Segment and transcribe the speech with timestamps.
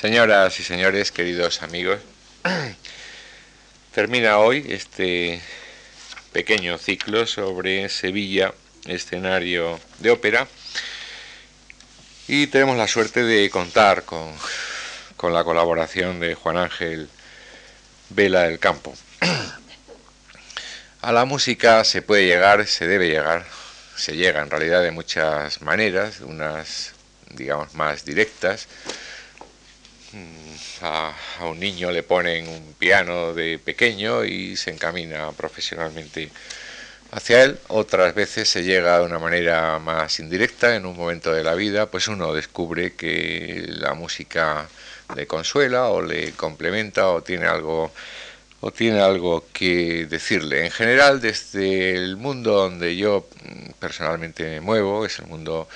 [0.00, 2.00] Señoras y señores, queridos amigos,
[3.94, 5.42] termina hoy este
[6.32, 8.54] pequeño ciclo sobre Sevilla,
[8.86, 10.48] escenario de ópera,
[12.26, 14.32] y tenemos la suerte de contar con,
[15.18, 17.10] con la colaboración de Juan Ángel
[18.08, 18.94] Vela del Campo.
[21.02, 23.44] A la música se puede llegar, se debe llegar,
[23.96, 26.94] se llega en realidad de muchas maneras, unas
[27.34, 28.66] digamos más directas,
[30.82, 36.30] a, un niño le ponen un piano de pequeño y se encamina profesionalmente
[37.12, 37.58] hacia él.
[37.68, 41.90] Otras veces se llega de una manera más indirecta, en un momento de la vida,
[41.90, 44.68] pues uno descubre que la música
[45.16, 47.92] le consuela o le complementa o tiene algo
[48.60, 50.66] o tiene algo que decirle.
[50.66, 53.26] En general, desde el mundo donde yo
[53.78, 55.66] personalmente me muevo, es el mundo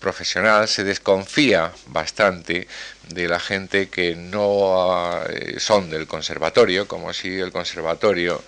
[0.00, 2.66] profesional se desconfía bastante
[3.08, 8.42] de la gente que no eh, son del conservatorio, como si el conservatorio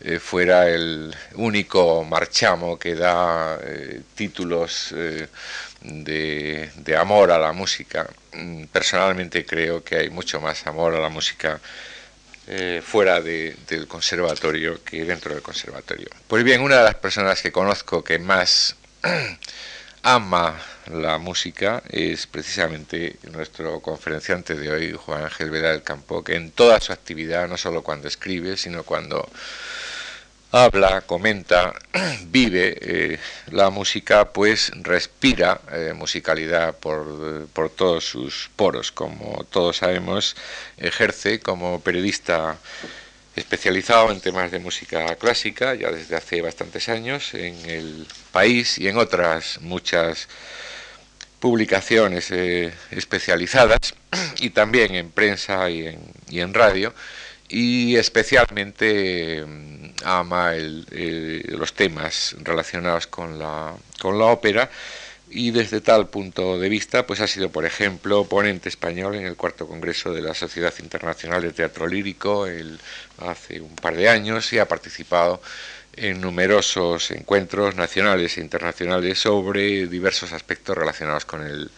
[0.00, 4.94] eh, fuera el único marchamo que da eh, títulos
[5.80, 8.08] de, amor a la música.
[8.32, 11.60] Mm, personalmente creo que hay mucho más amor a la música
[12.82, 16.08] fuera del conservatorio que dentro del conservatorio.
[16.26, 18.74] Pues bien, una de las personas que conozco que más
[20.02, 20.58] ama
[20.90, 26.50] la música es precisamente nuestro conferenciante de hoy, Juan Ángel Vera del Campo, que en
[26.50, 29.28] toda su actividad, no solo cuando escribe, sino cuando
[30.50, 31.74] habla, comenta,
[32.26, 33.18] vive eh,
[33.50, 38.92] la música, pues respira eh, musicalidad por, por, todos sus poros.
[38.92, 40.36] Como todos sabemos,
[40.78, 42.56] ejerce como periodista
[43.36, 48.88] especializado en temas de música clásica ya desde hace bastantes años en el país y
[48.88, 50.28] en otras muchas
[51.40, 53.94] publicaciones eh, especializadas
[54.38, 56.92] y también en prensa y en, y en radio
[57.48, 64.70] y especialmente mm, ama los temas relacionados con la, con la ópera
[65.30, 69.36] y desde tal punto de vista pues ha sido por ejemplo ponente español en el
[69.36, 72.78] cuarto congreso de la Sociedad Internacional de Teatro Lírico el,
[73.18, 75.40] hace un par de años y ha participado
[76.00, 81.70] en numerosos encuentros nacionales e internacionales sobre diversos aspectos relacionados con el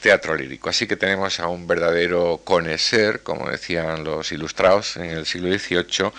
[0.00, 0.70] teatro lírico.
[0.70, 6.12] Así que tenemos a un verdadero conocer, como decían los ilustrados en el siglo XVIII,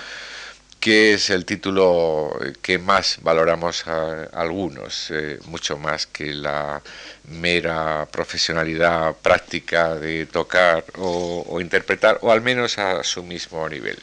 [0.79, 6.81] que es el título que más valoramos a algunos, eh, mucho más que la
[7.25, 13.99] mera profesionalidad práctica de tocar o interpretar, o al menos a su mismo nivel.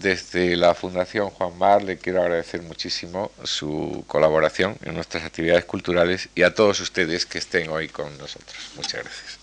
[0.00, 6.28] Desde la Fundación Juan Mar le quiero agradecer muchísimo su colaboración en nuestras actividades culturales
[6.34, 8.56] y a todos ustedes que estén hoy con nosotros.
[8.76, 9.38] Muchas gracias.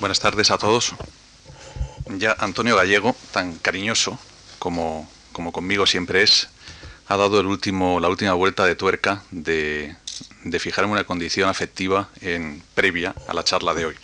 [0.00, 0.94] Buenas tardes a todos.
[2.18, 4.18] Ya Antonio Gallego, tan cariñoso
[4.58, 6.48] como, como conmigo siempre es,
[7.06, 9.94] ha dado el último, la última vuelta de tuerca de,
[10.42, 13.96] de fijarme una condición afectiva en previa a la charla de hoy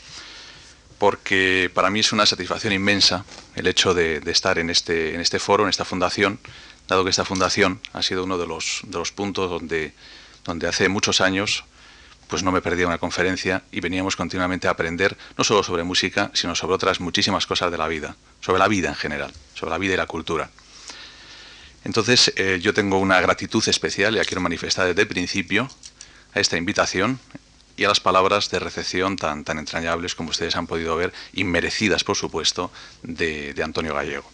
[1.00, 3.24] porque para mí es una satisfacción inmensa
[3.56, 6.38] el hecho de, estar en este, en este foro, en esta fundación,
[6.88, 8.82] dado que esta fundación ha sido uno de los,
[9.14, 9.94] puntos donde,
[10.44, 11.64] donde hace muchos años
[12.28, 16.30] pues no me perdía una conferencia y veníamos continuamente a aprender no solo sobre música,
[16.34, 19.78] sino sobre otras muchísimas cosas de la vida, sobre la vida en general, sobre la
[19.78, 20.50] vida y la cultura.
[21.82, 25.70] Entonces eh, yo tengo una gratitud especial y la quiero manifestar desde el principio
[26.34, 27.18] a esta invitación
[27.80, 32.04] y a las palabras de recepción tan, tan entrañables como ustedes han podido ver, inmerecidas,
[32.04, 32.70] por supuesto,
[33.02, 34.30] de, Antonio Gallego.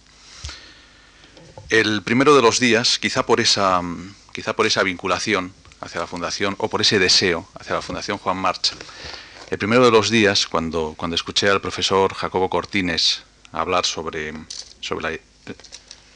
[1.69, 3.81] El primero de los días, quizá por, esa,
[4.33, 8.37] quizá por esa vinculación hacia la Fundación o por ese deseo hacia la Fundación Juan
[8.37, 8.73] March,
[9.49, 14.35] el primero de los días, cuando, cuando escuché al profesor Jacobo Cortines hablar sobre,
[14.81, 15.21] sobre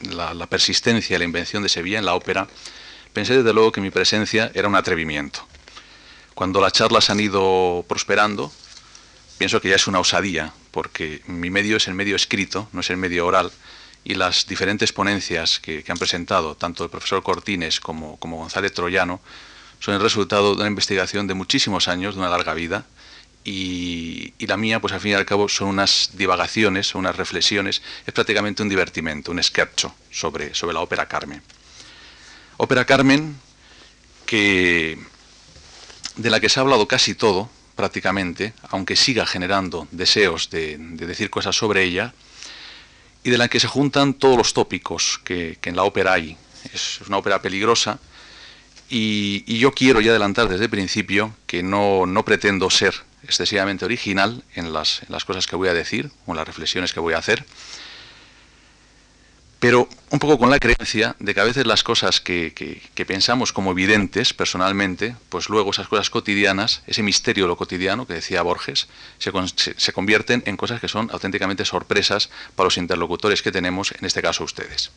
[0.01, 2.49] la, la persistencia y la invención de Sevilla en la ópera,
[3.13, 5.47] pensé desde luego que mi presencia era un atrevimiento
[6.41, 8.51] cuando las charlas han ido prosperando,
[9.37, 12.89] pienso que ya es una osadía, porque mi medio es el medio escrito, no es
[12.89, 13.53] el medio oral,
[14.05, 19.21] y las diferentes ponencias que, han presentado, tanto el profesor Cortines como, González Troyano,
[19.81, 22.87] son el resultado de una investigación de muchísimos años, de una larga vida,
[23.45, 28.15] y, la mía, pues al fin y al cabo, son unas divagaciones, unas reflexiones, es
[28.15, 31.43] prácticamente un divertimento, un scherzo sobre, sobre la ópera Carmen.
[32.57, 33.37] Ópera Carmen,
[34.25, 34.99] que
[36.17, 41.31] de la que se ha hablado casi todo, prácticamente, aunque siga generando deseos de, decir
[41.31, 42.13] cosas sobre ella,
[43.23, 46.37] y de la que se juntan todos los tópicos que, en la ópera hay.
[46.73, 47.99] Es una ópera peligrosa
[48.91, 54.43] Y, yo quiero ya adelantar desde el principio que no, no pretendo ser excesivamente original
[54.55, 57.15] en las, en las, cosas que voy a decir o en las reflexiones que voy
[57.15, 57.45] a hacer,
[59.61, 63.73] pero un poco con la creencia de que a veces las cosas que, pensamos como
[63.73, 68.89] evidentes personalmente, pues luego esas cosas cotidianas, ese misterio de lo cotidiano que decía Borges,
[69.19, 69.31] se,
[69.77, 74.23] se, convierten en cosas que son auténticamente sorpresas para los interlocutores que tenemos, en este
[74.23, 74.91] caso ustedes.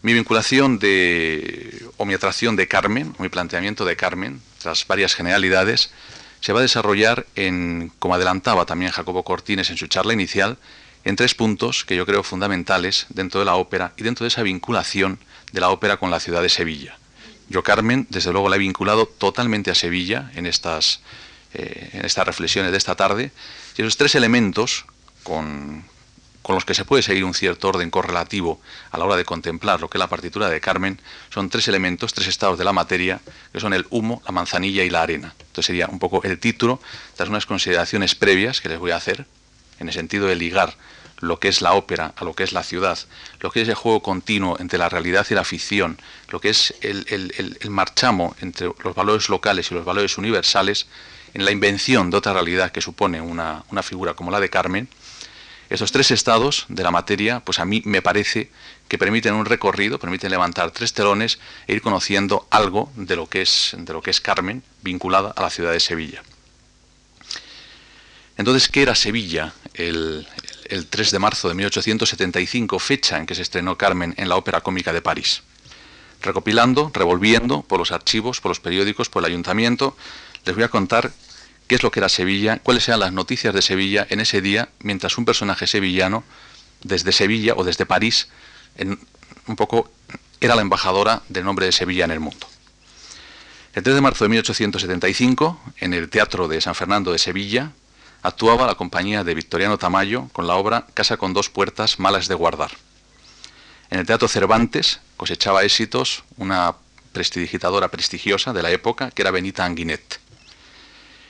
[0.00, 5.14] Mi vinculación de, o mi atracción de Carmen, o mi planteamiento de Carmen, tras varias
[5.14, 5.90] generalidades,
[6.40, 10.58] se va a desarrollar en, como adelantaba también Jacobo Cortines en su charla inicial,
[11.04, 14.42] en tres puntos que yo creo fundamentales dentro de la ópera y dentro de esa
[14.42, 15.18] vinculación
[15.52, 16.96] de la ópera con la ciudad de Sevilla.
[17.48, 21.00] Yo, Carmen, desde luego la he vinculado totalmente a Sevilla en estas,
[21.54, 23.32] eh, en estas reflexiones de esta tarde,
[23.76, 24.86] y esos tres elementos
[25.22, 25.84] con,
[26.42, 28.60] con los que se puede seguir un cierto orden correlativo
[28.90, 31.00] a la hora de contemplar lo que es la partitura de Carmen,
[31.30, 33.20] son tres elementos, tres estados de la materia,
[33.52, 35.34] que son el humo, la manzanilla y la arena.
[35.38, 36.80] Entonces sería un poco el título,
[37.16, 39.26] tras unas consideraciones previas que les voy a hacer,
[39.82, 40.76] en el sentido de ligar
[41.22, 42.98] lo que es la ópera a lo que es la ciudad,
[43.40, 45.98] lo que es el juego continuo entre la realidad y la ficción,
[46.30, 50.86] lo que es el, marchamo entre los valores locales y los valores universales,
[51.34, 54.88] en la invención de otra realidad que supone una, figura como la de Carmen,
[55.70, 58.50] esos tres estados de la materia, pues a mí me parece
[58.88, 63.42] que permiten un recorrido, permiten levantar tres telones e ir conociendo algo de lo que
[63.42, 66.22] es, de lo que es Carmen vinculada a la ciudad de Sevilla.
[68.36, 70.26] Entonces, ¿qué era Sevilla el,
[70.66, 74.60] el 3 de marzo de 1875, fecha en que se estrenó Carmen en la Ópera
[74.60, 75.42] Cómica de París.
[76.20, 79.96] Recopilando, revolviendo por los archivos, por los periódicos, por el ayuntamiento,
[80.44, 81.12] les voy a contar
[81.66, 84.68] qué es lo que era Sevilla, cuáles eran las noticias de Sevilla en ese día,
[84.80, 86.24] mientras un personaje sevillano,
[86.82, 88.28] desde Sevilla o desde París,
[88.76, 88.98] en,
[89.46, 89.90] un poco
[90.40, 92.46] era la embajadora del nombre de Sevilla en el mundo.
[93.74, 97.72] El 3 de marzo de 1875, en el Teatro de San Fernando de Sevilla,
[98.22, 102.34] actuaba la compañía de Victoriano Tamayo con la obra Casa con dos puertas malas de
[102.34, 102.70] guardar.
[103.90, 106.74] En el Teatro Cervantes cosechaba éxitos una
[107.12, 110.20] prestidigitadora prestigiosa de la época, que era Benita Anguinet.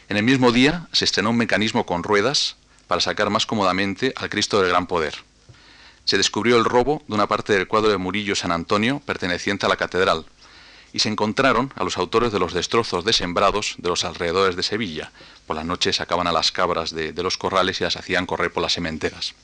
[0.08, 2.56] En el mismo día se estrenó un mecanismo con ruedas
[2.86, 5.14] para sacar más cómodamente al Cristo del Gran Poder.
[6.04, 9.68] Se descubrió el robo de una parte del cuadro de Murillo San Antonio perteneciente a
[9.68, 10.26] la catedral,
[10.92, 14.62] y se encontraron a los autores de los destrozos de sembrados de los alrededores de
[14.62, 15.10] Sevilla.
[15.46, 18.62] Por las noches sacaban a las cabras de, los corrales y las hacían correr por
[18.62, 19.34] las sementeras.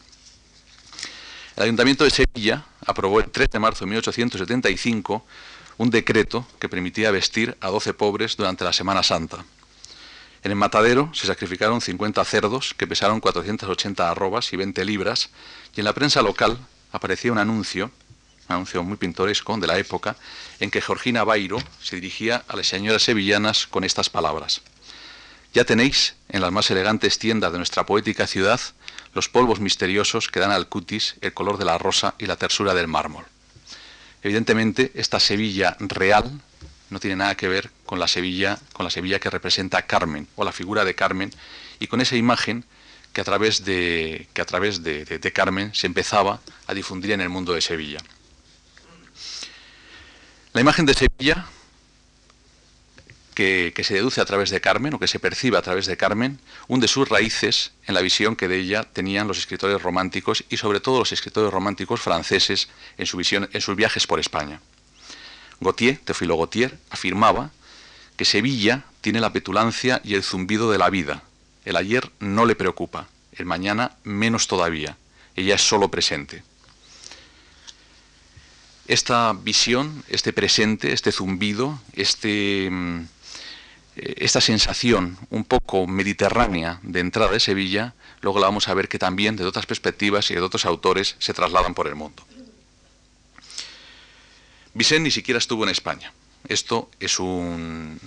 [1.56, 5.24] El Ayuntamiento de Sevilla aprobó el 3 de marzo de 1875
[5.78, 9.44] un decreto que permitía vestir a 12 pobres durante la Semana Santa.
[10.42, 15.30] En el matadero se sacrificaron 50 cerdos que pesaron 480 arrobas y 20 libras,
[15.74, 16.58] y en la prensa local
[16.92, 17.90] aparecía un anuncio
[18.48, 20.16] un anuncio muy pintoresco de la época,
[20.60, 24.62] en que Georgina Bairo se dirigía a las señoras sevillanas con estas palabras.
[25.54, 28.60] Ya tenéis en las más elegantes tiendas de nuestra poética ciudad
[29.14, 32.74] los polvos misteriosos que dan al cutis el color de la rosa y la tersura
[32.74, 33.24] del mármol.
[34.22, 36.40] Evidentemente, esta Sevilla real
[36.90, 40.44] no tiene nada que ver con la Sevilla, con la Sevilla que representa Carmen o
[40.44, 41.30] la figura de Carmen
[41.80, 42.64] y con esa imagen
[43.12, 47.28] que a través de, que a través de Carmen se empezaba a difundir en el
[47.28, 47.98] mundo de Sevilla.
[50.58, 51.46] La imagen de Sevilla,
[53.36, 56.40] que, se deduce a través de Carmen, o que se percibe a través de Carmen,
[56.66, 60.80] hunde sus raíces en la visión que de ella tenían los escritores románticos y sobre
[60.80, 64.60] todo los escritores románticos franceses en, su visión, en sus viajes por España.
[65.60, 67.52] Gautier, Teofilo Gautier, afirmaba
[68.16, 71.22] que Sevilla tiene la petulancia y el zumbido de la vida.
[71.66, 74.96] El ayer no le preocupa, el mañana menos todavía.
[75.36, 76.42] Ella es solo presente
[78.88, 83.00] esta visión, este presente, este zumbido, este, mm,
[83.96, 88.88] eh, esta sensación un poco mediterránea de entrada de Sevilla, luego la vamos a ver
[88.88, 92.24] que también de otras perspectivas y de otros autores se trasladan por el mundo.
[94.74, 96.12] Vicente ni siquiera estuvo en España.
[96.48, 98.00] Esto es un,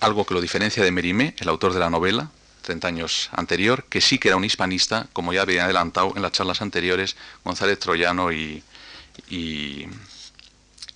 [0.00, 2.30] algo que lo diferencia de Merimé, el autor de la novela,
[2.62, 6.32] 30 años anterior, que sí que era un hispanista, como ya había adelantado en las
[6.32, 8.62] charlas anteriores González Troyano y,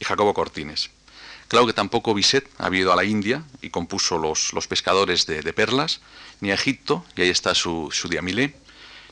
[0.01, 0.91] Jacobo Cortines.
[1.49, 5.53] Claro que tampoco Bisset había ido a la India y compuso los, los pescadores de,
[5.53, 6.01] perlas,
[6.41, 8.55] ni a Egipto, y ahí está su, su Diamilé,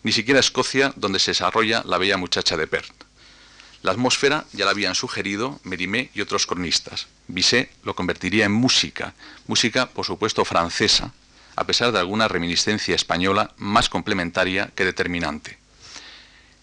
[0.02, 3.04] ni siquiera a Escocia, donde se desarrolla la bella muchacha de Perth.
[3.82, 7.06] La atmósfera ya la habían sugerido Mérimée y otros cronistas.
[7.28, 9.14] Bisset lo convertiría en música,
[9.46, 11.12] música por supuesto francesa,
[11.54, 15.58] a pesar de alguna reminiscencia española más complementaria que determinante.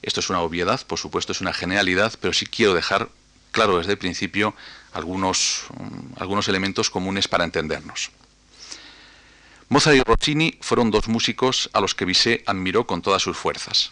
[0.02, 3.10] Esto es una obviedad, por supuesto es una generalidad, pero sí quiero dejar
[3.52, 4.56] claro desde el principio
[4.94, 5.66] algunos,
[6.18, 8.12] algunos elementos comunes para entendernos.
[9.70, 13.92] Mozart y Rossini fueron dos músicos a los que Bizet admiró con todas sus fuerzas.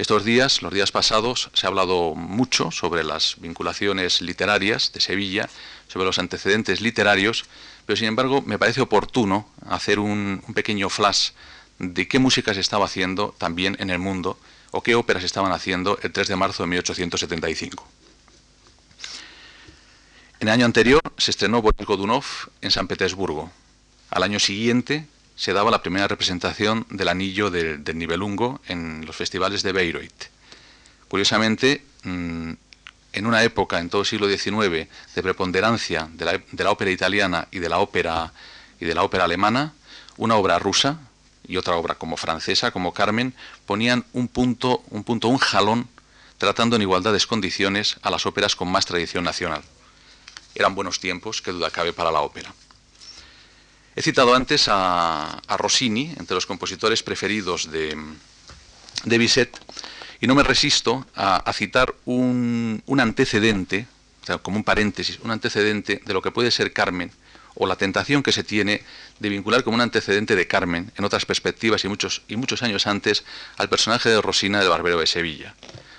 [0.00, 5.48] Estos días, los días pasados, se ha hablado mucho sobre las vinculaciones literarias de Sevilla,
[5.88, 7.44] sobre los antecedentes literarios,
[7.84, 11.32] pero sin embargo me parece oportuno hacer un, pequeño flash
[11.78, 14.38] de qué música se estaba haciendo también en el mundo
[14.70, 17.86] o qué óperas estaban haciendo el 3 de marzo de 1875.
[20.40, 22.24] En el año anterior se estrenó Boris Godunov
[22.62, 23.50] en San Petersburgo.
[24.08, 25.06] Al año siguiente
[25.36, 30.30] se daba la primera representación del Anillo del, Nibelungo en los festivales de Bayreuth.
[31.08, 32.52] Curiosamente, mm,
[33.12, 37.58] en una época, en todo el siglo XIX, de preponderancia de la, ópera italiana y
[37.58, 38.32] de la ópera,
[38.80, 39.74] y de la ópera alemana,
[40.16, 41.00] una obra rusa
[41.46, 43.34] y otra obra como francesa, como Carmen,
[43.66, 45.86] ponían un punto, un punto, un jalón,
[46.38, 49.62] tratando en igualdades condiciones a las óperas con más tradición nacional.
[50.54, 52.52] Eran buenos tiempos, que duda cabe para la ópera.
[53.96, 57.96] He citado antes a, Rossini, entre los compositores preferidos de,
[59.04, 59.58] de Bizet,
[60.20, 63.86] y no me resisto a, citar un, antecedente,
[64.42, 67.10] como un paréntesis, un antecedente de lo que puede ser Carmen,
[67.54, 68.82] o la tentación que se tiene
[69.18, 72.86] de vincular como un antecedente de Carmen, en otras perspectivas y muchos, y muchos años
[72.86, 73.24] antes,
[73.56, 75.54] al personaje de Rosina del Barbero de Sevilla.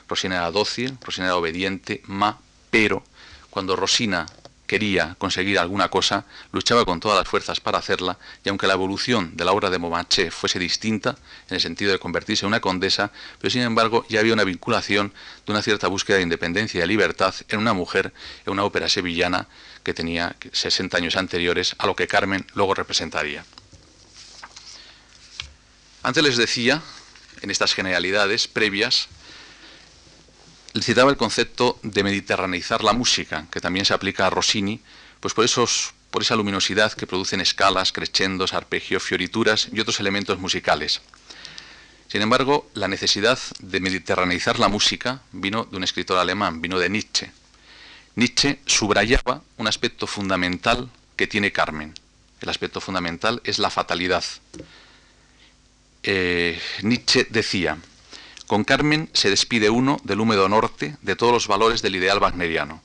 [0.08, 2.40] Rosina era dócil, Rosina era obediente, ma,
[2.70, 3.04] pero
[3.50, 4.28] cuando Rosina
[4.72, 6.24] quería conseguir alguna cosa,
[6.54, 9.78] luchaba con todas las fuerzas para hacerla, y aunque la evolución de la obra de
[9.78, 11.18] Momaché fuese distinta,
[11.50, 15.14] en el sentido de convertirse en una condesa, pero sin embargo ya había una vinculación
[15.46, 18.14] de una cierta búsqueda de independencia y de libertad en una mujer,
[18.46, 19.50] en una ópera sevillana
[19.84, 23.44] que tenía 60 años anteriores a lo que Carmen luego representaría.
[26.02, 26.82] Antes les decía,
[27.42, 29.10] en estas generalidades previas,
[30.80, 34.80] citaba el concepto de mediterraneizar la música, que también se aplica a Rossini,
[35.20, 40.40] pues por, esos, por esa luminosidad que producen escalas, crescendos, arpegios, fiorituras y otros elementos
[40.40, 41.02] musicales.
[42.08, 46.90] Sin embargo, la necesidad de mediterraneizar la música vino de un escritor alemán, vino de
[46.90, 47.32] Nietzsche.
[48.16, 51.94] Nietzsche subrayaba un aspecto fundamental que tiene Carmen.
[52.42, 54.24] El aspecto fundamental es la fatalidad.
[56.04, 57.78] Eh, Nietzsche decía,
[58.52, 62.82] con Carmen se despide uno del húmedo norte de todos los valores del ideal wagneriano.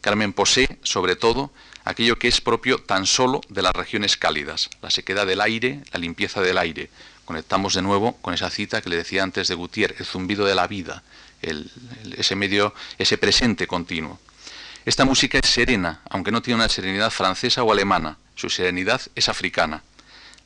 [0.00, 1.50] Carmen posee, sobre todo,
[1.82, 5.98] aquello que es propio tan solo de las regiones cálidas, la sequedad del aire, la
[5.98, 6.88] limpieza del aire.
[7.24, 10.54] Conectamos de nuevo con esa cita que le decía antes de Gutiérrez, el zumbido de
[10.54, 11.02] la vida,
[11.42, 14.20] ese medio, ese presente continuo.
[14.84, 19.28] Esta música es serena, aunque no tiene una serenidad francesa o alemana, su serenidad es
[19.28, 19.82] africana,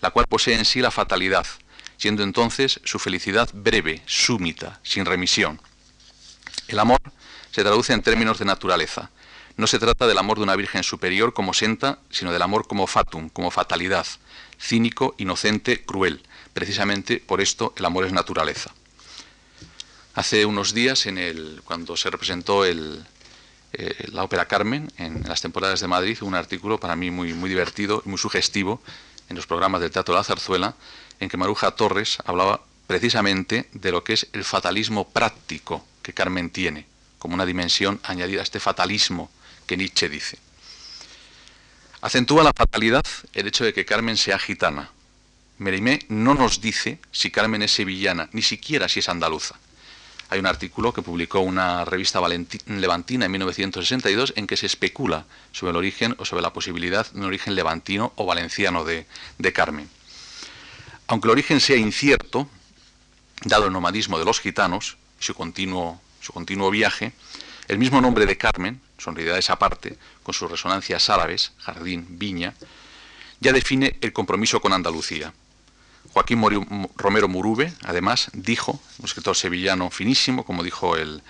[0.00, 1.46] la cual posee en sí la fatalidad,
[2.02, 5.60] siendo entonces su felicidad breve, súmita, sin remisión.
[6.66, 6.98] El amor
[7.52, 9.10] se traduce en términos de naturaleza.
[9.56, 12.88] No se trata del amor de una virgen superior como senta, sino del amor como
[12.88, 14.04] fatum, como fatalidad,
[14.60, 16.24] cínico, inocente, cruel.
[16.52, 18.74] Precisamente por esto el amor es naturaleza.
[20.14, 23.06] Hace unos días, en el, cuando se representó el,
[23.74, 27.48] eh, la ópera Carmen en las temporadas de Madrid, un artículo para mí muy, muy
[27.48, 28.82] divertido y muy sugestivo
[29.32, 30.74] en los programas del Teatro de la Zarzuela,
[31.18, 36.50] en que Maruja Torres hablaba precisamente de lo que es el fatalismo práctico que Carmen
[36.50, 36.86] tiene,
[37.18, 39.30] como una dimensión añadida a este fatalismo
[39.66, 40.38] que Nietzsche dice.
[42.02, 44.90] Acentúa la fatalidad el hecho de que Carmen sea gitana.
[45.58, 49.56] Merimé no nos dice si Carmen es sevillana, ni siquiera si es andaluza.
[50.32, 52.18] Hay un artículo que publicó una revista
[52.66, 57.18] levantina en 1962 en que se especula sobre el origen o sobre la posibilidad de
[57.18, 59.04] un origen levantino o valenciano de,
[59.52, 59.90] Carmen.
[61.06, 62.48] Aunque el origen sea incierto,
[63.44, 67.12] dado el nomadismo de los gitanos y su continuo, su continuo viaje,
[67.68, 68.80] el mismo nombre de Carmen,
[69.36, 72.54] esa parte, con sus resonancias árabes, jardín, viña,
[73.40, 75.34] ya define el compromiso con Andalucía.
[76.12, 76.42] Joaquín
[76.96, 81.22] Romero Murube, además, dijo, un escritor sevillano finísimo, como dijo en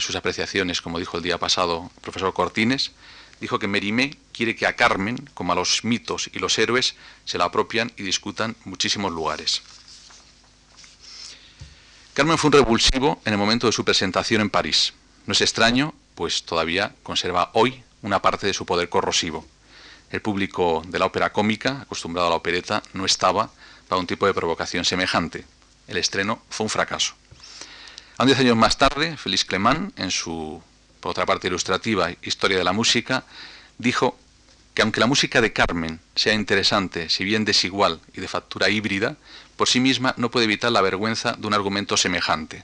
[0.00, 2.92] sus apreciaciones, como dijo el día pasado el profesor Cortines,
[3.40, 6.94] dijo que Merimé quiere que a Carmen, como a los mitos y los héroes,
[7.24, 9.62] se la apropian y discutan muchísimos lugares.
[12.12, 14.92] Carmen fue un revulsivo en el momento de su presentación en París.
[15.26, 19.46] No es extraño, pues todavía conserva hoy una parte de su poder corrosivo.
[20.10, 23.50] El público de la ópera cómica, acostumbrado a la opereta, no estaba
[23.90, 25.44] para un tipo de provocación semejante.
[25.88, 27.14] El estreno fue un fracaso.
[28.18, 30.62] A diez años más tarde, Félix Clemán, en su
[31.00, 33.24] por otra parte ilustrativa, Historia de la Música,
[33.78, 34.16] dijo
[34.74, 39.16] que aunque la música de Carmen sea interesante, si bien desigual y de factura híbrida,
[39.56, 42.62] por sí misma no puede evitar la vergüenza de un argumento semejante.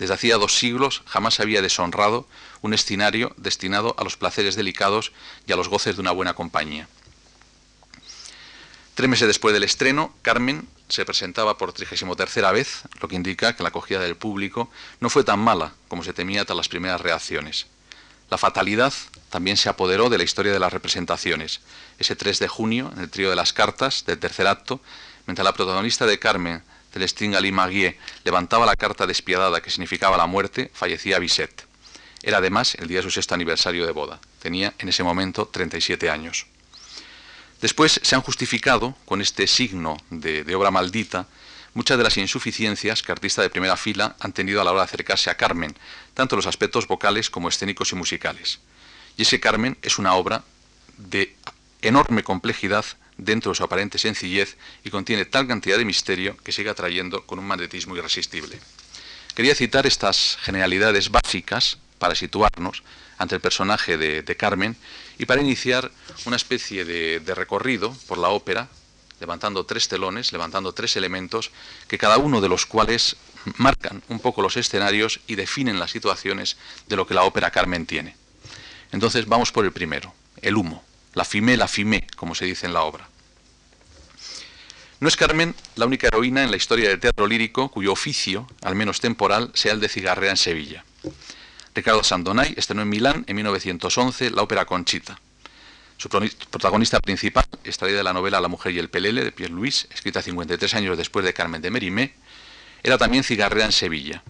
[0.00, 2.26] Desde hacía dos siglos jamás había deshonrado
[2.62, 5.12] un escenario destinado a los placeres delicados
[5.46, 6.88] y a los goces de una buena compañía.
[8.96, 13.62] Tres meses después del estreno, Carmen se presentaba por 33 vez, lo que indica que
[13.62, 17.66] la acogida del público no fue tan mala como se temía tras las primeras reacciones.
[18.30, 18.94] La fatalidad
[19.28, 21.60] también se apoderó de la historia de las representaciones.
[21.98, 24.80] Ese 3 de junio, en el trío de las cartas del tercer acto,
[25.26, 26.62] mientras la protagonista de Carmen,
[26.94, 31.66] Celestine Ali Maguier, levantaba la carta despiadada que significaba la muerte, fallecía Bisette.
[32.22, 34.20] Era además el día de su sexto aniversario de boda.
[34.40, 36.46] Tenía en ese momento 37 años.
[37.60, 41.26] Después se han justificado con este signo de, obra maldita
[41.74, 44.86] muchas de las insuficiencias que artistas de primera fila han tenido a la hora de
[44.86, 45.76] acercarse a Carmen,
[46.14, 48.60] tanto los aspectos vocales como escénicos y musicales.
[49.16, 50.44] Y ese Carmen es una obra
[50.96, 51.36] de
[51.82, 52.84] enorme complejidad
[53.18, 57.38] dentro de su aparente sencillez y contiene tal cantidad de misterio que sigue atrayendo con
[57.38, 58.58] un magnetismo irresistible.
[59.34, 62.82] Quería citar estas generalidades básicas para situarnos
[63.18, 64.76] ante el personaje de, Carmen
[65.18, 65.90] y para iniciar
[66.24, 68.68] una especie de recorrido por la ópera
[69.20, 71.50] levantando tres telones, levantando tres elementos,
[71.88, 73.16] que cada uno de los cuales
[73.56, 76.56] marcan un poco los escenarios y definen las situaciones
[76.88, 78.16] de lo que la ópera Carmen tiene.
[78.92, 82.72] Entonces vamos por el primero, el humo, la fimé, la fimé, como se dice en
[82.72, 83.08] la obra.
[84.98, 88.74] No es Carmen la única heroína en la historia del teatro lírico cuyo oficio, al
[88.74, 90.84] menos temporal, sea el de cigarrea en Sevilla.
[91.76, 95.20] Ricardo Sandonay estrenó en Milán en 1911 la ópera Conchita.
[95.98, 99.86] Su protagonista principal, extraída de la novela La mujer y el pelele de Pierre Louis,
[99.92, 102.14] escrita 53 años después de Carmen de Mérimée,
[102.82, 104.22] era también cigarrea en Sevilla.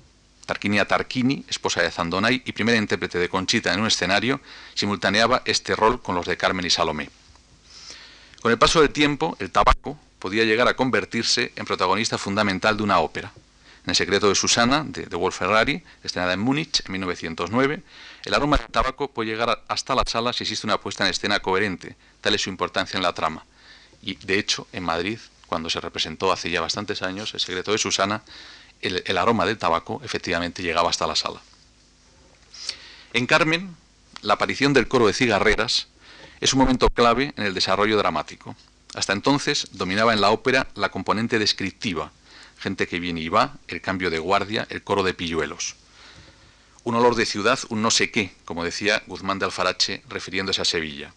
[0.44, 4.40] Tarquinia Tarquini, esposa de Zandonay y primera intérprete de Conchita en un escenario,
[4.74, 7.10] simultaneaba este rol con los de Carmen y Salomé.
[8.40, 12.82] Con el paso del tiempo, el tabaco podía llegar a convertirse en protagonista fundamental de
[12.82, 13.32] una ópera.
[13.86, 17.82] En El secreto de Susana, de, Wolf Ferrari, estrenada en Múnich en 1909,
[18.24, 21.38] el aroma del tabaco puede llegar hasta la sala si existe una puesta en escena
[21.38, 23.46] coherente, tal es su importancia en la trama.
[24.02, 27.78] Y de hecho, en Madrid, cuando se representó hace ya bastantes años El secreto de
[27.78, 28.22] Susana,
[28.80, 31.40] el aroma del tabaco efectivamente llegaba hasta la sala.
[33.12, 33.76] En Carmen,
[34.20, 35.86] la aparición del coro de cigarreras
[36.40, 38.56] es un momento clave en el desarrollo dramático.
[38.96, 42.10] Hasta entonces dominaba en la ópera la componente descriptiva,
[42.58, 45.76] gente que viene y va, el cambio de guardia, el coro de pilluelos
[46.86, 50.64] un olor de ciudad, un no sé qué, como decía Guzmán de Alfarache refiriéndose a
[50.64, 51.12] Sevilla.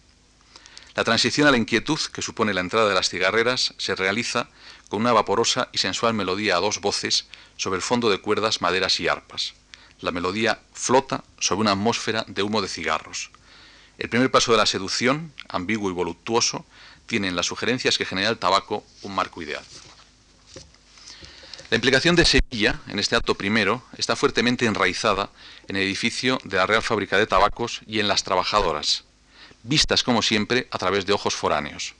[0.96, 4.48] La transición a la inquietud que supone la entrada de las cigarreras se realiza
[4.88, 7.26] con una vaporosa y sensual melodía a dos voces
[7.56, 9.54] sobre el fondo de cuerdas, maderas y arpas.
[10.00, 13.30] La melodía flota sobre una atmósfera de humo de cigarros.
[13.96, 16.66] El primer paso de la seducción, ambiguo y voluptuoso,
[17.06, 19.62] tiene en las sugerencias que genera el tabaco un marco ideal.
[21.70, 25.30] La implicación de Sevilla en este acto primero está fuertemente enraizada
[25.68, 29.04] en el edificio de la Real Fábrica de Tabacos y en las trabajadoras,
[29.62, 31.94] vistas como siempre a través de ojos foráneos.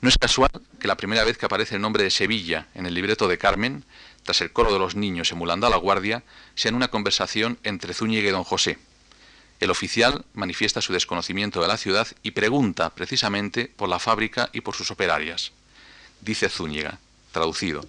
[0.00, 2.94] No es casual que la primera vez que aparece el nombre de Sevilla en el
[2.94, 3.84] libreto de Carmen,
[4.22, 6.22] tras el coro de los niños emulando a la guardia,
[6.54, 8.78] sea en una conversación entre Zúñiga y don José.
[9.60, 14.62] El oficial manifiesta su desconocimiento de la ciudad y pregunta precisamente por la fábrica y
[14.62, 15.52] por sus operarias.
[16.22, 16.98] Dice Zúñiga,
[17.32, 17.84] traducido,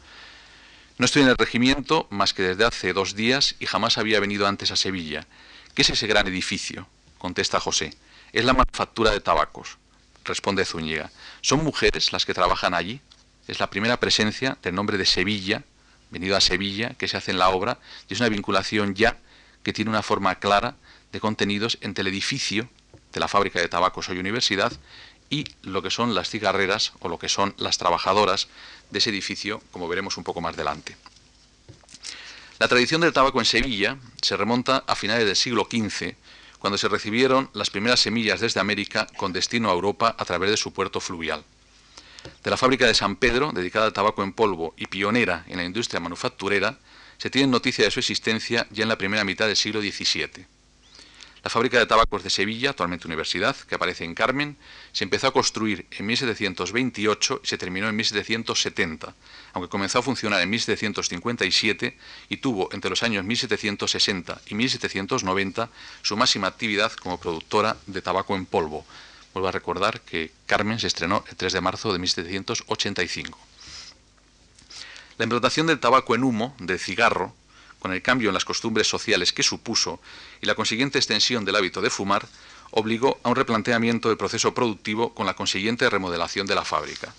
[1.03, 4.47] no estoy en el regimiento más que desde hace dos días y jamás había venido
[4.47, 5.27] antes a Sevilla.
[5.75, 6.87] ¿Qué es ese gran edificio?
[7.17, 7.93] contesta José.
[8.31, 9.79] Es la manufactura de tabacos,
[10.23, 11.11] responde Zúñiga.
[11.41, 13.01] ¿Son mujeres las que trabajan allí?
[13.49, 15.63] Es la primera presencia del nombre de Sevilla,
[16.09, 19.17] venido a Sevilla, que se hace en la obra, y es una vinculación ya
[19.61, 20.75] que tiene una forma clara
[21.11, 22.69] de contenidos entre el edificio
[23.11, 24.71] de la fábrica de tabacos hoy universidad
[25.29, 28.47] y lo que son las cigarreras o lo que son las trabajadoras
[28.93, 30.95] de ese edificio, como veremos un poco más adelante.
[32.59, 36.15] La tradición del tabaco en Sevilla se remonta a finales del siglo XV,
[36.59, 40.55] cuando se recibieron las primeras semillas desde América con destino a Europa a través de
[40.55, 41.43] su puerto fluvial.
[42.41, 45.65] De la fábrica de San Pedro, dedicada al tabaco en polvo y pionera en la
[45.65, 46.79] industria manufacturera,
[47.17, 50.45] se tiene noticia de su existencia ya en la primera mitad del siglo XVII.
[51.43, 54.55] La fábrica de tabacos de Sevilla, actualmente universidad, que aparece en Carmen,
[54.93, 59.13] se empezó a construir en 1728 y se terminó en 1770,
[59.51, 61.97] aunque comenzó a funcionar en 1757
[62.29, 65.69] y tuvo entre los años 1760 y 1790
[66.01, 68.85] su máxima actividad como productora de tabaco en polvo.
[69.33, 73.37] Vuelvo a recordar que Carmen se estrenó el 3 de marzo de 1785.
[75.17, 77.35] La implantación del tabaco en humo, del cigarro,
[77.83, 79.99] con el cambio en las costumbres sociales que supuso
[80.41, 82.25] y la consiguiente extensión del hábito de fumar,
[82.71, 87.13] obligó a un replanteamiento del proceso productivo con la consiguiente remodelación de la fábrica.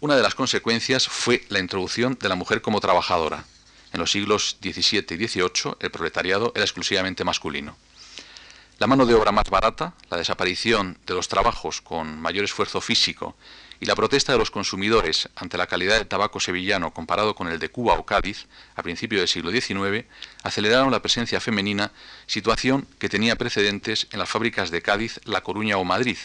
[0.00, 3.46] Una de las consecuencias fue la introducción de la mujer como trabajadora.
[3.94, 7.74] En los siglos XVII y XVIII el proletariado era exclusivamente masculino.
[8.78, 13.36] La mano de obra más barata, la desaparición de los trabajos con mayor esfuerzo físico
[13.82, 17.58] y la protesta de los consumidores ante la calidad del tabaco sevillano comparado con el
[17.58, 20.06] de Cuba o Cádiz a principios del siglo XIX
[20.44, 21.90] aceleraron la presencia femenina,
[22.28, 26.16] situación que tenía precedentes en las fábricas de Cádiz, La Coruña o Madrid,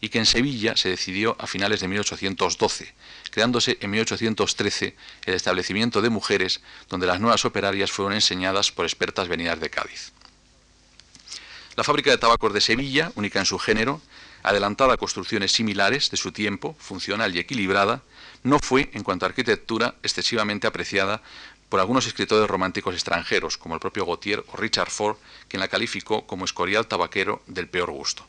[0.00, 2.94] y que en Sevilla se decidió a finales de 1812,
[3.32, 4.94] creándose en 1813
[5.26, 10.12] el establecimiento de mujeres donde las nuevas operarias fueron enseñadas por expertas venidas de Cádiz.
[11.74, 14.00] La fábrica de tabacos de Sevilla, única en su género,
[14.42, 18.02] adelantada a construcciones similares de su tiempo, funcional y equilibrada,
[18.42, 21.22] no fue, en cuanto a arquitectura, excesivamente apreciada
[21.68, 25.16] por algunos escritores románticos extranjeros, como el propio Gautier o Richard Ford,
[25.48, 28.26] quien la calificó como escorial tabaquero del peor gusto.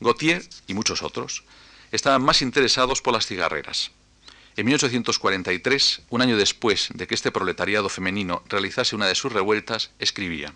[0.00, 1.44] Gautier y muchos otros
[1.92, 3.92] estaban más interesados por las cigarreras.
[4.56, 9.90] En 1843, un año después de que este proletariado femenino realizase una de sus revueltas,
[10.00, 10.52] escribía,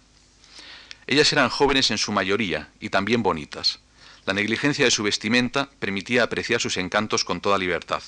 [1.06, 3.78] Ellas eran jóvenes en su mayoría y también bonitas.
[4.24, 8.02] La negligencia de su vestimenta permitía apreciar sus encantos con toda libertad.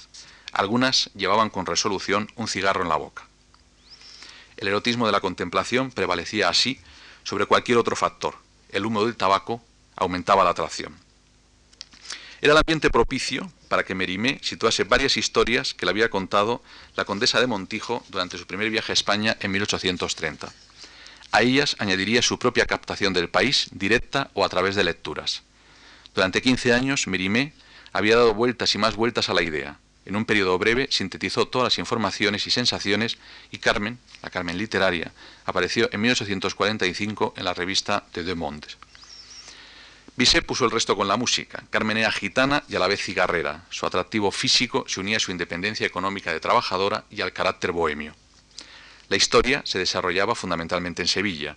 [0.52, 3.26] Algunas llevaban con resolución un cigarro en la boca.
[4.56, 6.78] El erotismo de la contemplación prevalecía así
[7.24, 8.36] sobre cualquier otro factor.
[8.68, 9.60] El humo del tabaco
[9.96, 10.96] aumentaba la atracción.
[12.40, 16.62] Era el ambiente propicio para que Merimé situase varias historias que le había contado
[16.94, 20.52] la condesa de Montijo durante su primer viaje a España en 1830.
[21.32, 25.42] A ellas añadiría su propia captación del país, directa o a través de lecturas.
[26.14, 27.52] Durante 15 años, Merimé
[27.92, 29.78] había dado vueltas y más vueltas a la idea.
[30.06, 33.18] En un periodo breve sintetizó todas las informaciones y sensaciones
[33.50, 35.12] y Carmen, la Carmen literaria,
[35.44, 38.76] apareció en 1845 en la revista de Deux Mondes.
[40.16, 41.64] Bizet puso el resto con la música.
[41.70, 43.64] Carmen era gitana y a la vez cigarrera.
[43.70, 48.14] Su atractivo físico se unía a su independencia económica de trabajadora y al carácter bohemio.
[49.08, 51.56] La historia se desarrollaba fundamentalmente en Sevilla.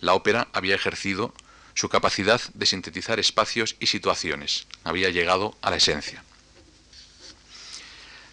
[0.00, 1.34] La ópera había ejercido
[1.78, 4.66] su capacidad de sintetizar espacios y situaciones.
[4.82, 6.24] Había llegado a la esencia.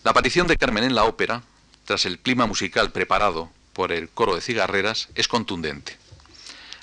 [0.03, 1.43] La aparición de Carmen en la ópera,
[1.83, 5.95] tras el clima musical preparado por el coro de cigarreras, es contundente.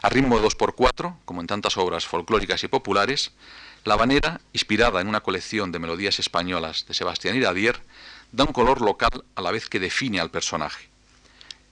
[0.02, 3.32] A ritmo de 2x4, como en tantas obras folclóricas y populares,
[3.82, 7.80] la banera, inspirada en una colección de melodías españolas de Sebastián Iradier,
[8.30, 10.91] da un color local a la vez que define al personaje.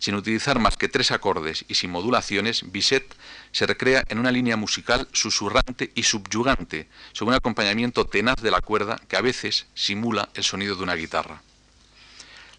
[0.00, 3.14] Sin utilizar más que tres acordes y sin modulaciones, Bizet
[3.52, 8.62] se recrea en una línea musical susurrante y subyugante, sobre un acompañamiento tenaz de la
[8.62, 11.42] cuerda que a veces simula el sonido de una guitarra.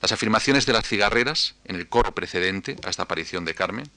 [0.03, 3.89] Las afirmaciones de las cigarreras, en el coro precedente a esta aparición de Carmen,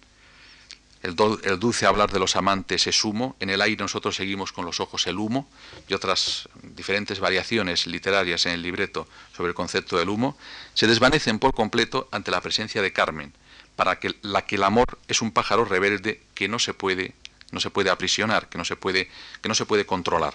[1.04, 1.14] el,
[1.60, 5.06] dulce hablar de los amantes es humo, en el aire nosotros seguimos con los ojos
[5.06, 5.46] el humo
[5.86, 10.38] y otras diferentes variaciones literarias en el libreto sobre el concepto del humo,
[10.72, 13.34] se desvanecen por completo ante la presencia de Carmen,
[13.76, 17.12] para que, la que el amor es un pájaro rebelde que no se puede,
[17.50, 19.10] no se puede aprisionar, que no se puede,
[19.42, 20.32] que no se puede controlar.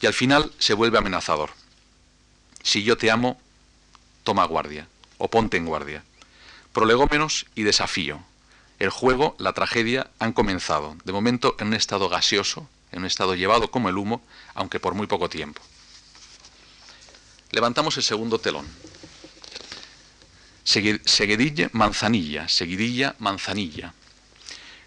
[0.00, 1.50] Y al final se vuelve amenazador.
[2.62, 3.38] Si yo te amo,
[4.22, 6.02] toma guardia, o ponte en guardia.
[6.72, 8.24] Prolegómenos y desafío,
[8.78, 13.34] el juego, la tragedia han comenzado, de momento en un estado gaseoso, en un estado
[13.34, 14.22] llevado como el humo,
[14.54, 15.62] aunque por muy poco tiempo.
[17.50, 18.66] Levantamos el segundo telón.
[20.64, 23.94] Seguidilla, manzanilla, seguidilla, manzanilla.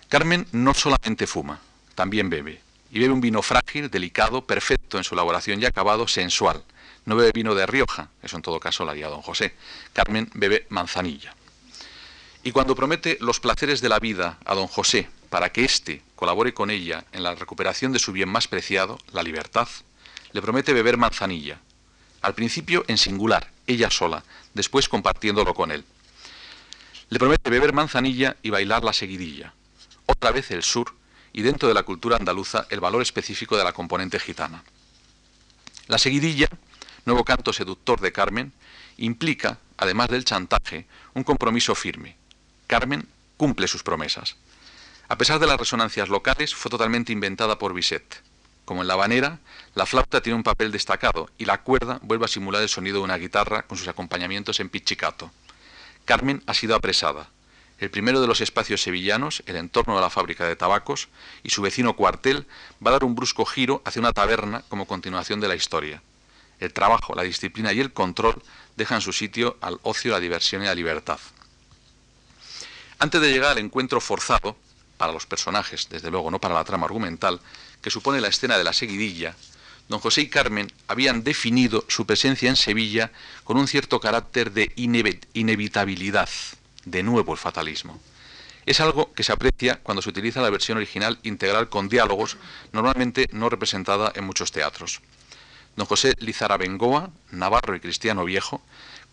[0.09, 1.61] Carmen no solamente fuma,
[1.95, 2.61] también bebe.
[2.91, 6.63] Y bebe un vino frágil, delicado, perfecto en su elaboración y acabado, sensual.
[7.05, 9.53] No bebe vino de Rioja, eso en todo caso lo haría don José.
[9.93, 11.35] Carmen bebe manzanilla.
[12.47, 16.53] Y cuando promete los placeres de la vida a don José para que éste colabore
[16.53, 19.67] con ella en la recuperación de su bien más preciado, la libertad,
[20.31, 21.59] le promete beber manzanilla.
[22.21, 25.83] Al principio en singular, ella sola, después compartiéndolo con él.
[27.09, 29.53] Le promete beber manzanilla y bailar la seguidilla.
[30.05, 30.95] Otra vez el sur
[31.33, 34.63] y dentro de la cultura andaluza el valor específico de la componente gitana.
[35.87, 36.47] La seguidilla,
[37.03, 38.53] nuevo canto seductor de Carmen,
[38.95, 42.15] implica, además del chantaje, un compromiso firme,
[42.67, 44.35] Carmen cumple sus promesas.
[45.07, 48.21] A pesar de las resonancias locales, fue totalmente inventada por Bizet.
[48.65, 49.39] Como en la banera,
[49.73, 53.05] la flauta tiene un papel destacado y la cuerda vuelve a simular el sonido de
[53.05, 55.31] una guitarra con sus acompañamientos en pizzicato.
[56.03, 57.29] Carmen ha sido apresada.
[57.79, 61.07] El primero de los espacios sevillanos, el entorno de la fábrica de tabacos,
[61.43, 62.47] y su vecino cuartel
[62.85, 66.01] va a dar un brusco giro hacia una taberna como continuación de la historia.
[66.59, 68.41] El trabajo, la disciplina y el control
[68.75, 71.19] dejan su sitio al ocio, la diversión y la libertad.
[72.99, 74.55] Antes de llegar al encuentro forzado,
[74.97, 77.39] para los personajes, desde luego no para la trama argumental,
[77.81, 79.35] que supone la escena de la seguidilla,
[79.87, 83.11] don José y Carmen habían definido su presencia en Sevilla
[83.43, 86.29] con un cierto carácter de inevitabilidad,
[86.85, 87.99] de nuevo el fatalismo.
[88.65, 92.37] Es algo que se aprecia cuando se utiliza la versión original integral con diálogos,
[92.73, 95.01] normalmente no representada en muchos teatros.
[95.77, 98.63] Don José Lizara Bengoa, Navarro y Cristiano Viejo,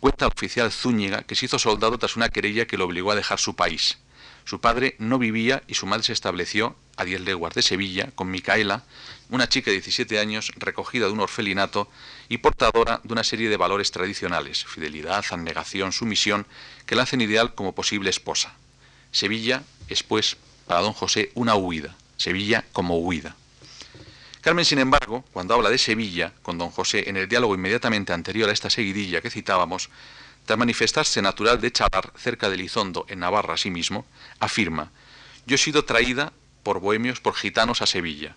[0.01, 3.17] cuenta al oficial Zúñiga que se hizo soldado tras una querella que lo obligó a
[3.17, 3.99] dejar su país.
[4.45, 8.31] Su padre no vivía y su madre se estableció a 10 leguas de Sevilla con
[8.31, 8.85] Micaela,
[9.31, 11.89] una chica de 17 años recogida de un orfelinato
[12.29, 16.47] y portadora de una serie de valores tradicionales, fidelidad, abnegación, sumisión,
[16.85, 18.55] que la hacen ideal como posible esposa.
[19.13, 23.37] Sevilla es, pues, para don José una huida, Sevilla como huida.
[24.45, 28.51] Carmen, sin embargo, cuando habla de Sevilla con don José en el diálogo inmediatamente anterior
[28.51, 29.89] a esta seguidilla que citábamos,
[30.45, 34.05] tras manifestarse natural de Chalar, cerca de Lizondo, en Navarra asimismo,
[34.41, 34.93] afirma,
[35.47, 38.37] yo he sido traída por bohemios, por gitanos a Sevilla.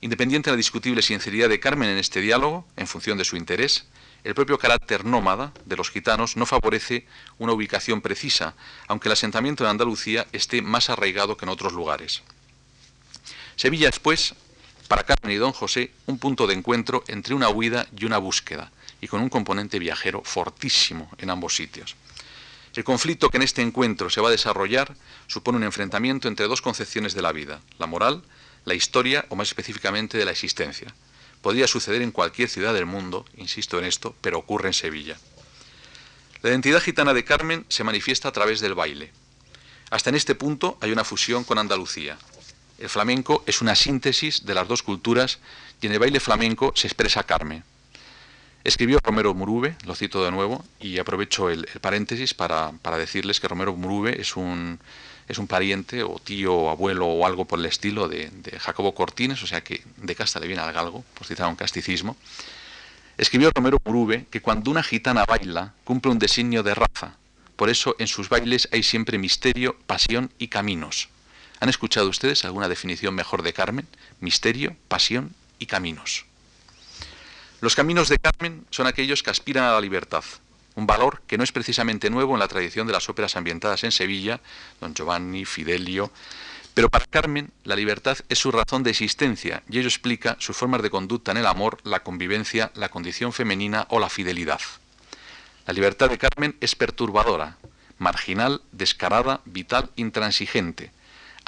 [0.00, 3.86] Independiente de la discutible sinceridad de Carmen en este diálogo, en función de su interés,
[4.24, 7.06] el propio carácter nómada de los gitanos no favorece
[7.38, 8.56] una ubicación precisa,
[8.88, 12.24] aunque el asentamiento en Andalucía esté más arraigado que en otros lugares.
[13.54, 14.34] Sevilla es, pues,
[14.88, 18.72] para Carmen y don José, un punto de encuentro entre una huida y una búsqueda,
[19.00, 21.94] y con un componente viajero fortísimo en ambos sitios.
[22.74, 24.94] El conflicto que en este encuentro se va a desarrollar
[25.26, 28.22] supone un enfrentamiento entre dos concepciones de la vida, la moral,
[28.64, 30.94] la historia o más específicamente de la existencia.
[31.42, 35.18] Podría suceder en cualquier ciudad del mundo, insisto en esto, pero ocurre en Sevilla.
[36.42, 39.12] La identidad gitana de Carmen se manifiesta a través del baile.
[39.90, 42.18] Hasta en este punto hay una fusión con Andalucía.
[42.78, 45.40] El flamenco es una síntesis de las dos culturas
[45.80, 47.64] y en el baile flamenco se expresa Carmen.
[48.62, 53.74] Escribió Romero Murube, lo cito de nuevo, y aprovecho el, paréntesis para, decirles que Romero
[53.74, 54.78] Murube es un,
[55.28, 59.42] es un pariente o tío o abuelo o algo por el estilo de, Jacobo Cortines,
[59.42, 62.16] o sea que de casta le viene al galgo, por citar un casticismo.
[63.16, 67.16] Escribió Romero Murube que cuando una gitana baila cumple un designio de raza,
[67.56, 71.08] por eso en sus bailes hay siempre misterio, pasión y caminos.
[71.60, 73.86] ¿Han escuchado ustedes alguna definición mejor de Carmen?
[74.20, 76.24] Misterio, pasión y caminos.
[77.60, 80.22] Los caminos de Carmen son aquellos que aspiran a la libertad,
[80.76, 83.90] un valor que no es precisamente nuevo en la tradición de las óperas ambientadas en
[83.90, 84.40] Sevilla,
[84.80, 86.12] Don Giovanni, Fidelio,
[86.78, 90.80] pero para Carmen la libertad es su razón de existencia y ello explica sus formas
[90.82, 94.60] de conducta en el amor, la convivencia, la condición femenina o la fidelidad.
[95.66, 97.56] La libertad de Carmen es perturbadora,
[97.98, 100.92] marginal, descarada, vital, intransigente.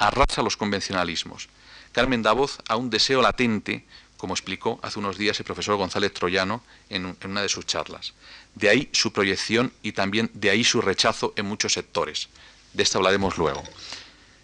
[0.01, 1.47] Arrasa los convencionalismos.
[1.91, 3.85] Carmen da voz a un deseo latente
[4.17, 8.15] como explicó hace unos días el profesor González Troyano en, una de sus charlas.
[8.55, 12.29] De ahí su proyección y también de ahí su rechazo en muchos sectores.
[12.73, 13.63] De esto hablaremos luego.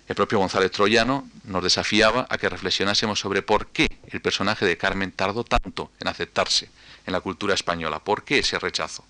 [0.08, 4.78] El propio González Troyano nos desafiaba a que reflexionásemos sobre por qué el personaje de
[4.78, 6.70] Carmen tardó tanto en aceptarse
[7.08, 9.04] en la cultura española, por qué ese rechazo.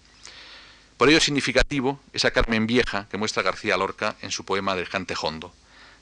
[0.96, 4.88] Por ello es significativo esa Carmen vieja que muestra García Lorca en su poema del
[4.88, 5.54] Cantejondo.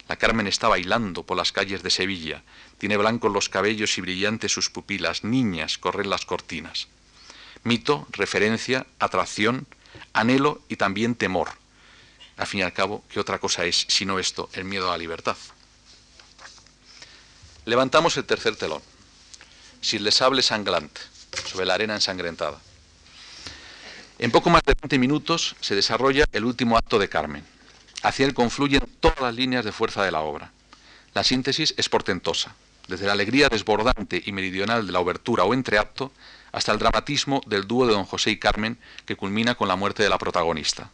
[0.07, 2.43] La Carmen está bailando por las calles de Sevilla,
[2.77, 6.87] tiene blancos los cabellos y brillantes sus pupilas, niñas corren las cortinas.
[7.63, 9.65] Mito, referencia, atracción,
[10.13, 11.49] anhelo y también temor.
[12.37, 14.97] Al fin y al cabo, ¿qué otra cosa es sino esto, el miedo a la
[14.97, 15.37] libertad?
[17.65, 18.83] Levantamos el tercer telón,
[19.81, 21.01] sin le sable sangrante,
[21.47, 22.61] sobre la arena ensangrentada.
[24.19, 27.54] En poco más de 20 minutos se desarrolla el último acto de Carmen.
[28.05, 30.51] Hacia él confluyen todas las líneas de fuerza de la obra.
[31.15, 32.53] La síntesis es portentosa,
[32.87, 36.11] desde la alegría desbordante y meridional de la obertura o entreacto
[36.51, 40.03] hasta el dramatismo del dúo de don José y Carmen que culmina con la muerte
[40.03, 40.91] de la protagonista.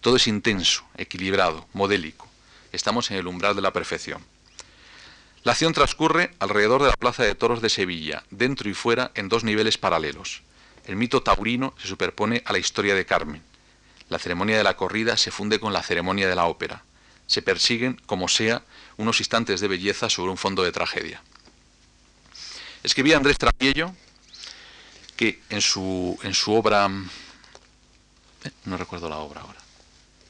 [0.00, 2.28] Todo es intenso, equilibrado, modélico.
[2.70, 4.22] Estamos en el umbral de la perfección.
[5.42, 9.28] La acción transcurre alrededor de la Plaza de Toros de Sevilla, dentro y fuera en
[9.28, 10.42] dos niveles paralelos.
[10.86, 13.42] El mito taurino se superpone a la historia de Carmen.
[14.08, 16.84] La ceremonia de la corrida se funde con la ceremonia de la ópera.
[17.26, 18.62] Se persiguen, como sea,
[18.96, 21.22] unos instantes de belleza sobre un fondo de tragedia.
[22.82, 23.94] Escribía Andrés Trapiello
[25.16, 26.90] que en su, en su obra,
[28.44, 29.60] eh, no recuerdo la obra ahora,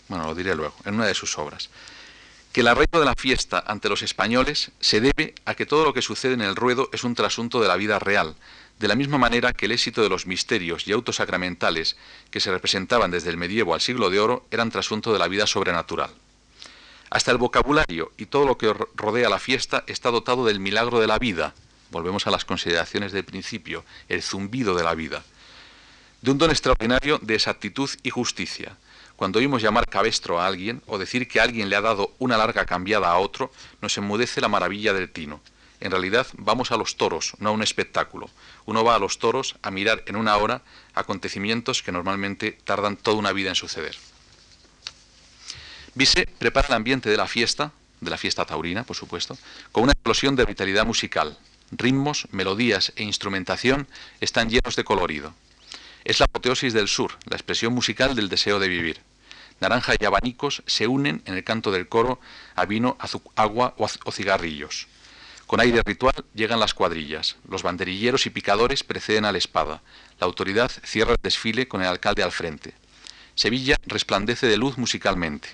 [0.08, 1.70] bueno, lo diré luego, en una de sus obras,
[2.52, 5.94] que el arraigo de la fiesta ante los españoles se debe a que todo lo
[5.94, 8.36] que sucede en el ruedo es un trasunto de la vida real,
[8.78, 11.96] de la misma manera que el éxito de los misterios y autos sacramentales
[12.30, 15.46] que se representaban desde el medievo al siglo de oro eran trasunto de la vida
[15.46, 16.10] sobrenatural.
[17.10, 21.06] Hasta el vocabulario y todo lo que rodea la fiesta está dotado del milagro de
[21.06, 21.54] la vida.
[21.90, 25.22] Volvemos a las consideraciones del principio, el zumbido de la vida.
[26.22, 28.76] De un don extraordinario de exactitud y justicia.
[29.14, 32.64] Cuando oímos llamar cabestro a alguien o decir que alguien le ha dado una larga
[32.64, 35.40] cambiada a otro, nos enmudece la maravilla del tino.
[35.80, 38.30] En realidad vamos a los toros, no a un espectáculo.
[38.66, 40.62] Uno va a los toros a mirar en una hora
[40.94, 43.96] acontecimientos que normalmente tardan toda una vida en suceder.
[45.94, 49.38] Bizet prepara el ambiente de la fiesta, de la fiesta taurina, por supuesto,
[49.72, 51.38] con una explosión de vitalidad musical.
[51.70, 53.88] Ritmos, melodías e instrumentación
[54.20, 55.34] están llenos de colorido.
[56.04, 59.00] Es la apoteosis del sur, la expresión musical del deseo de vivir.
[59.60, 62.20] Naranja y abanicos se unen en el canto del coro
[62.54, 62.98] a vino,
[63.36, 64.88] agua o cigarrillos.
[65.46, 67.36] Con aire ritual llegan las cuadrillas.
[67.48, 69.82] Los banderilleros y picadores preceden a la espada.
[70.18, 72.72] La autoridad cierra el desfile con el alcalde al frente.
[73.34, 75.48] Sevilla resplandece de luz musicalmente.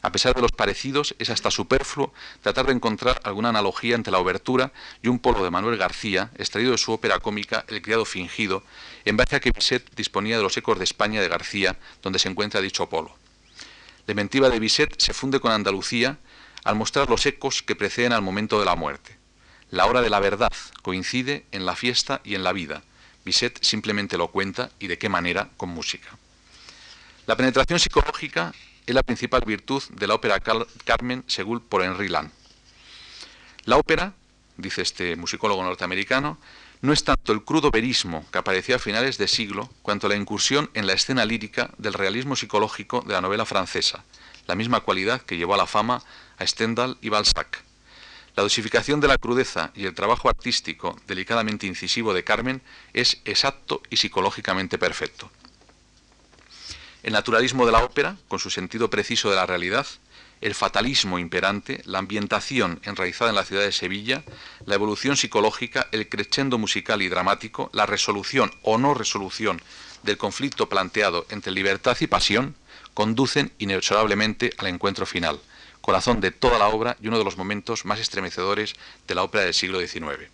[0.00, 4.18] A pesar de los parecidos, es hasta superfluo tratar de encontrar alguna analogía entre la
[4.18, 4.72] obertura
[5.02, 8.62] y un polo de Manuel García, extraído de su ópera cómica El criado fingido,
[9.04, 12.28] en base a que Bizet disponía de los ecos de España de García, donde se
[12.28, 13.14] encuentra dicho polo.
[14.06, 16.18] La inventiva de Bizet se funde con Andalucía
[16.64, 19.17] al mostrar los ecos que preceden al momento de la muerte.
[19.70, 20.52] La hora de la verdad
[20.82, 22.82] coincide en la fiesta y en la vida.
[23.24, 26.08] Bizet simplemente lo cuenta y de qué manera con música.
[27.26, 28.54] La penetración psicológica
[28.86, 32.30] es la principal virtud de la ópera Carmen según por Henry Land.
[33.64, 34.14] La ópera,
[34.56, 36.38] dice este musicólogo norteamericano,
[36.80, 40.70] no es tanto el crudo verismo que aparecía a finales de siglo, cuanto la incursión
[40.72, 44.04] en la escena lírica del realismo psicológico de la novela francesa,
[44.46, 46.02] la misma cualidad que llevó a la fama
[46.38, 47.67] a Stendhal y Balzac.
[48.38, 52.62] La dosificación de la crudeza y el trabajo artístico delicadamente incisivo de Carmen
[52.94, 55.28] es exacto y psicológicamente perfecto.
[57.02, 59.88] El naturalismo de la ópera, con su sentido preciso de la realidad,
[60.40, 64.22] el fatalismo imperante, la ambientación enraizada en la ciudad de Sevilla,
[64.66, 69.60] la evolución psicológica, el crescendo musical y dramático, la resolución o no resolución
[70.04, 72.54] del conflicto planteado entre libertad y pasión,
[72.94, 75.40] conducen inexorablemente al encuentro final,
[75.88, 78.74] corazón de toda la obra y uno de los momentos más estremecedores
[79.06, 80.28] de la ópera del siglo XIX.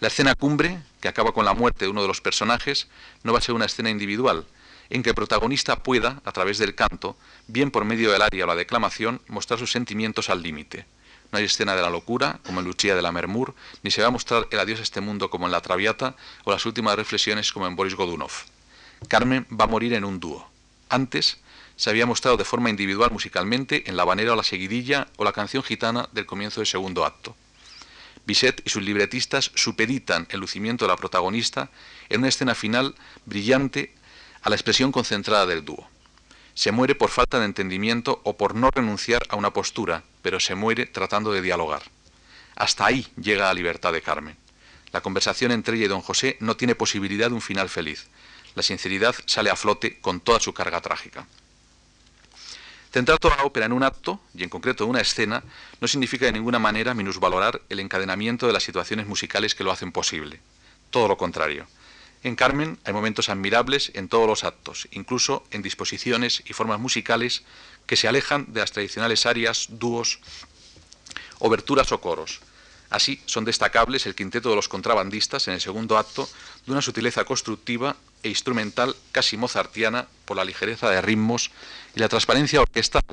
[0.00, 2.88] La escena cumbre, que acaba con la muerte de uno de los personajes,
[3.22, 4.44] no va a ser una escena individual,
[4.90, 8.46] en que el protagonista pueda, a través del canto, bien por medio del aria o
[8.46, 10.84] la declamación, mostrar sus sentimientos al límite.
[11.32, 14.08] No hay escena de la locura, como en Lucia de la Mermur, ni se va
[14.08, 17.50] a mostrar el adiós a este mundo como en La Traviata, o las últimas reflexiones
[17.50, 18.32] como en Boris Godunov.
[19.08, 20.53] Carmen va a morir en un dúo.
[20.94, 21.38] Antes,
[21.74, 25.32] se había mostrado de forma individual musicalmente en La Banera o La Seguidilla o la
[25.32, 27.34] canción gitana del comienzo del segundo acto.
[28.26, 31.68] Bizet y sus libretistas supeditan el lucimiento de la protagonista
[32.10, 32.94] en una escena final
[33.26, 33.92] brillante
[34.42, 35.84] a la expresión concentrada del dúo.
[36.54, 40.54] Se muere por falta de entendimiento o por no renunciar a una postura, pero se
[40.54, 41.82] muere tratando de dialogar.
[42.54, 44.36] Hasta ahí llega la libertad de Carmen.
[44.92, 48.06] La conversación entre ella y don José no tiene posibilidad de un final feliz.
[48.54, 51.26] La sinceridad sale a flote con toda su carga trágica.
[52.92, 55.42] Centrar toda la ópera en un acto, y en concreto en una escena,
[55.80, 59.90] no significa de ninguna manera minusvalorar el encadenamiento de las situaciones musicales que lo hacen
[59.90, 60.40] posible.
[60.90, 61.66] Todo lo contrario.
[62.22, 67.42] En Carmen hay momentos admirables en todos los actos, incluso en disposiciones y formas musicales
[67.86, 70.20] que se alejan de las tradicionales arias, dúos,
[71.40, 72.40] oberturas o coros.
[72.90, 76.28] Así son destacables el quinteto de los contrabandistas en el segundo acto,
[76.64, 81.52] de una sutileza constructiva e instrumental casi mozartiana por la ligereza de ritmos
[81.94, 83.04] y la transparencia orquestal,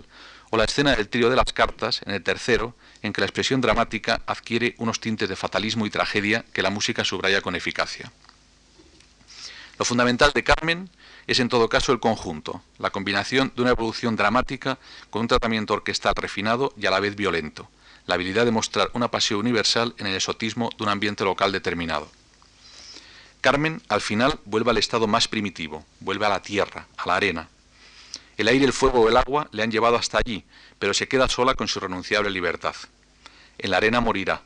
[0.49, 3.61] o la escena del trío de las cartas en el tercero, en que la expresión
[3.61, 8.11] dramática adquiere unos tintes de fatalismo y tragedia que la música subraya con eficacia.
[9.77, 10.89] Lo fundamental de Carmen
[11.27, 14.77] es en todo caso el conjunto, la combinación de una evolución dramática
[15.09, 17.69] con un tratamiento orquestal refinado y a la vez violento,
[18.05, 22.11] la habilidad de mostrar una pasión universal en el exotismo de un ambiente local determinado.
[23.41, 27.49] Carmen al final vuelve al estado más primitivo, vuelve a la tierra, a la arena.
[28.37, 30.45] El aire, el fuego o el agua le han llevado hasta allí,
[30.77, 32.75] pero se queda sola con su renunciable libertad.
[33.57, 34.43] En la arena morirá,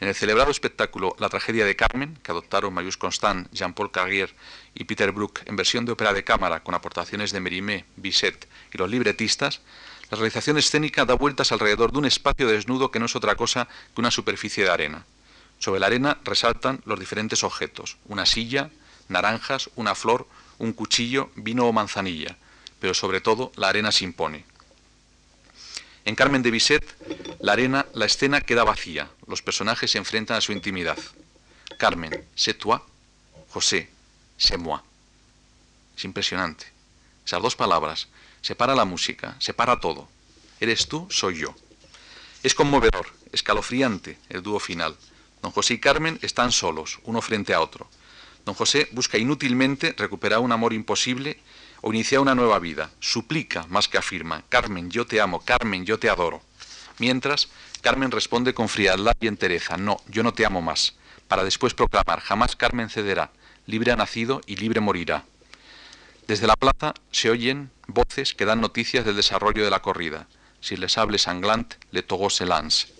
[0.00, 4.34] en el celebrado espectáculo La tragedia de Carmen, que adoptaron Marius Constant, Jean-Paul Carrier
[4.74, 8.78] y Peter Brook en versión de ópera de cámara con aportaciones de Mérimée, Bizet y
[8.78, 9.62] los libretistas,
[10.10, 13.66] la realización escénica da vueltas alrededor de un espacio desnudo que no es otra cosa
[13.94, 15.06] que una superficie de arena.
[15.58, 18.70] Sobre la arena resaltan los diferentes objetos, una silla,
[19.08, 20.26] naranjas, una flor,
[20.58, 22.36] un cuchillo, vino o manzanilla,
[22.80, 24.44] pero sobre todo la arena se impone.
[26.04, 26.84] En Carmen de Bizet,
[27.40, 30.98] la arena, la escena queda vacía, los personajes se enfrentan a su intimidad.
[31.78, 32.80] Carmen, c'est toi,
[33.50, 33.90] José,
[34.38, 34.82] c'est moi.
[35.96, 36.66] Es impresionante.
[37.24, 38.08] Esas dos palabras,
[38.40, 40.08] separa la música, separa todo.
[40.60, 41.54] Eres tú, soy yo.
[42.42, 44.96] Es conmovedor, escalofriante el dúo final.
[45.46, 47.88] Don José y Carmen están solos, uno frente a otro.
[48.44, 51.38] Don José busca inútilmente recuperar un amor imposible
[51.82, 52.90] o inicia una nueva vida.
[52.98, 56.42] Suplica más que afirma, Carmen, yo te amo, Carmen, yo te adoro.
[56.98, 57.48] Mientras,
[57.80, 60.96] Carmen responde con frialdad y entereza, no, yo no te amo más,
[61.28, 63.30] para después proclamar, jamás Carmen cederá,
[63.66, 65.26] libre ha nacido y libre morirá.
[66.26, 70.26] Desde la plaza se oyen voces que dan noticias del desarrollo de la corrida.
[70.60, 72.95] Si les hable sanglant, le togó se lance.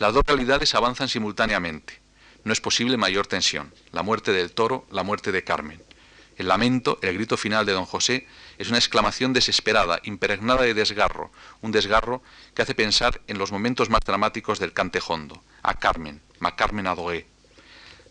[0.00, 2.00] Las dos realidades avanzan simultáneamente.
[2.44, 3.70] No es posible mayor tensión.
[3.92, 5.82] La muerte del toro, la muerte de Carmen.
[6.38, 8.26] El lamento, el grito final de don José,
[8.56, 11.30] es una exclamación desesperada, impregnada de desgarro,
[11.60, 12.22] un desgarro
[12.54, 15.44] que hace pensar en los momentos más dramáticos del cantejondo.
[15.62, 17.26] A Carmen, ma Carmen adoré.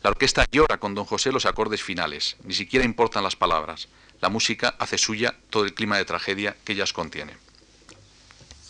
[0.04, 3.88] La orquesta llora con don José los acordes finales, ni siquiera importan las palabras.
[4.22, 7.40] La música hace suya todo el clima de tragedia que ellas contienen.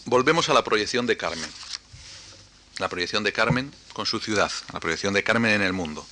[0.05, 1.49] Volvemos a la proyección de Carmen.
[2.79, 6.07] La proyección de Carmen con su ciudad, la proyección de Carmen en el mundo.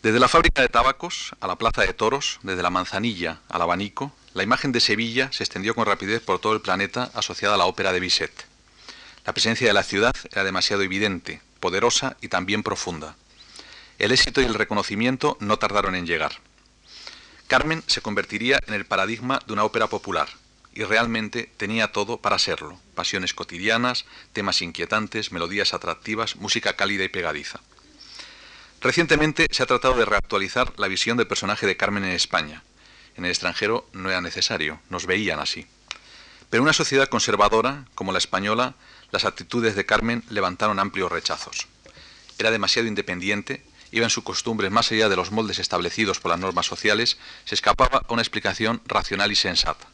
[0.00, 4.12] Desde la fábrica de tabacos a la plaza de toros, desde la manzanilla al abanico,
[4.32, 7.64] la imagen de Sevilla se extendió con rapidez por todo el planeta asociada a la
[7.64, 8.46] ópera de Bizet.
[9.26, 13.16] La presencia de la ciudad era demasiado evidente, poderosa y también profunda.
[13.98, 16.38] El éxito y el reconocimiento no tardaron en llegar.
[17.48, 20.28] Carmen se convertiría en el paradigma de una ópera popular,
[20.78, 22.78] y realmente tenía todo para serlo.
[22.94, 27.58] Pasiones cotidianas, temas inquietantes, melodías atractivas, música cálida y pegadiza.
[28.80, 32.62] Recientemente se ha tratado de reactualizar la visión del personaje de Carmen en España.
[33.16, 35.66] En el extranjero no era necesario, nos veían así.
[36.48, 38.76] Pero en una sociedad conservadora como la española,
[39.10, 41.66] las actitudes de Carmen levantaron amplios rechazos.
[42.38, 46.38] Era demasiado independiente, iba en sus costumbres más allá de los moldes establecidos por las
[46.38, 49.88] normas sociales, se escapaba a una explicación racional y sensata.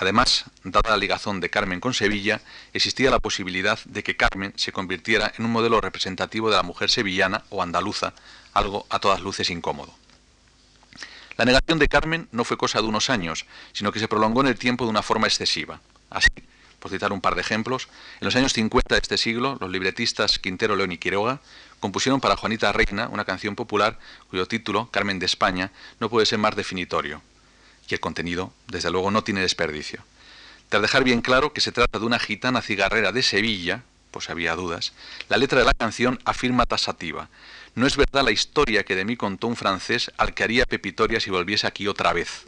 [0.00, 2.40] Además, dada la ligazón de Carmen con Sevilla,
[2.72, 6.88] existía la posibilidad de que Carmen se convirtiera en un modelo representativo de la mujer
[6.88, 8.14] sevillana o andaluza,
[8.54, 9.92] algo a todas luces incómodo.
[11.36, 13.44] La negación de Carmen no fue cosa de unos años,
[13.74, 15.82] sino que se prolongó en el tiempo de una forma excesiva.
[16.08, 16.30] Así,
[16.78, 17.88] por citar un par de ejemplos,
[18.20, 21.40] en los años 50 de este siglo, los libretistas Quintero, León y Quiroga
[21.78, 23.98] compusieron para Juanita Reina una canción popular
[24.30, 27.20] cuyo título, Carmen de España, no puede ser más definitorio
[27.90, 30.02] y el contenido, desde luego, no tiene desperdicio.
[30.68, 34.56] Tras dejar bien claro que se trata de una gitana cigarrera de Sevilla, pues había
[34.56, 34.92] dudas,
[35.28, 37.28] la letra de la canción afirma tasativa.
[37.74, 41.20] No es verdad la historia que de mí contó un francés al que haría pepitoria
[41.20, 42.46] si volviese aquí otra vez.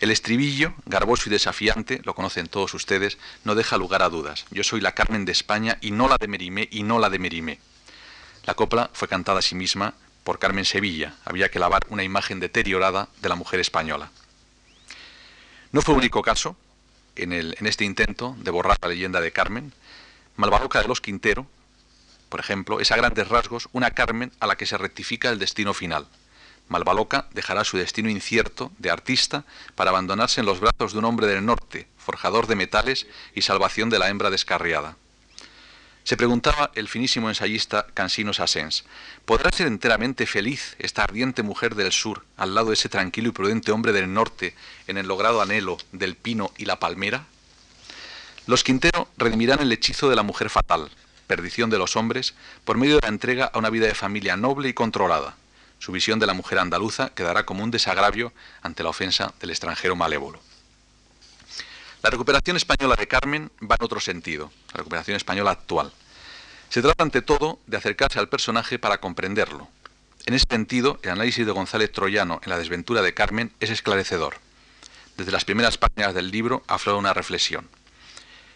[0.00, 4.46] El estribillo, garboso y desafiante, lo conocen todos ustedes, no deja lugar a dudas.
[4.50, 7.18] Yo soy la Carmen de España y no la de Merimé y no la de
[7.18, 7.58] Merimé.
[8.44, 11.14] La copla fue cantada a sí misma por Carmen Sevilla.
[11.24, 14.10] Había que lavar una imagen deteriorada de la mujer española.
[15.70, 16.56] No fue único caso
[17.14, 19.72] en, este intento de borrar la leyenda de Carmen.
[20.36, 21.46] Malvaroca de los Quintero,
[22.30, 25.74] por ejemplo, es a grandes rasgos una Carmen a la que se rectifica el destino
[25.74, 26.06] final.
[26.68, 29.44] Malvaloca dejará su destino incierto de artista
[29.74, 33.90] para abandonarse en los brazos de un hombre del norte, forjador de metales y salvación
[33.90, 34.96] de la hembra descarriada.
[36.08, 38.86] Se preguntaba el finísimo ensayista Cansino Sassens,
[39.26, 43.32] ¿podrá ser enteramente feliz esta ardiente mujer del sur al lado de ese tranquilo y
[43.32, 44.54] prudente hombre del norte
[44.86, 47.26] en el logrado anhelo del pino y la palmera?
[48.46, 50.88] Los Quintero redimirán el hechizo de la mujer fatal,
[51.26, 52.34] perdición de los hombres,
[52.64, 55.36] por medio de la entrega a una vida de familia noble y controlada.
[55.78, 58.32] Su visión de la mujer andaluza quedará como un desagravio
[58.62, 60.40] ante la ofensa del extranjero malévolo.
[62.00, 65.92] La recuperación española de Carmen va en otro sentido, la recuperación española actual.
[66.68, 69.68] Se trata ante todo de acercarse al personaje para comprenderlo.
[70.24, 74.36] En ese sentido, el análisis de González Troyano en la desventura de Carmen es esclarecedor.
[75.16, 77.68] Desde las primeras páginas del libro aflora una reflexión.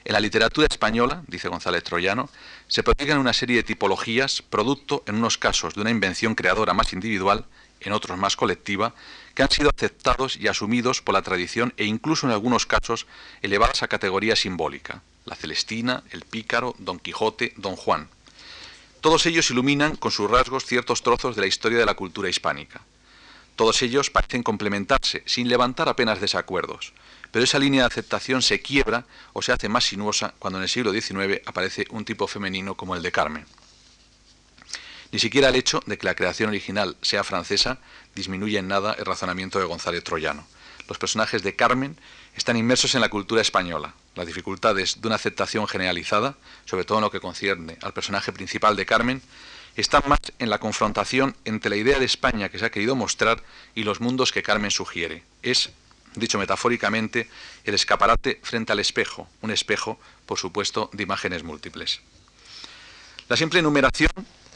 [0.04, 2.30] En la literatura española, dice González Troyano,
[2.68, 6.92] se prodigan una serie de tipologías, producto en unos casos de una invención creadora más
[6.92, 7.46] individual,
[7.84, 8.94] en otros más colectiva,
[9.34, 13.06] que han sido aceptados y asumidos por la tradición e incluso en algunos casos
[13.42, 15.02] elevadas a categoría simbólica.
[15.24, 18.08] La Celestina, el Pícaro, Don Quijote, Don Juan.
[19.00, 22.82] Todos ellos iluminan con sus rasgos ciertos trozos de la historia de la cultura hispánica.
[23.56, 26.92] Todos ellos parecen complementarse, sin levantar apenas desacuerdos,
[27.30, 30.68] pero esa línea de aceptación se quiebra o se hace más sinuosa cuando en el
[30.68, 33.46] siglo XIX aparece un tipo femenino como el de Carmen.
[35.12, 37.78] Ni siquiera el hecho de que la creación original sea francesa
[38.14, 40.46] disminuye en nada el razonamiento de González Troyano.
[40.88, 41.98] Los personajes de Carmen
[42.34, 43.94] están inmersos en la cultura española.
[44.14, 48.74] Las dificultades de una aceptación generalizada, sobre todo en lo que concierne al personaje principal
[48.74, 49.20] de Carmen,
[49.76, 53.42] están más en la confrontación entre la idea de España que se ha querido mostrar
[53.74, 55.24] y los mundos que Carmen sugiere.
[55.42, 55.70] Es,
[56.14, 57.28] dicho metafóricamente,
[57.64, 62.00] el escaparate frente al espejo, un espejo, por supuesto, de imágenes múltiples.
[63.28, 64.10] La simple enumeración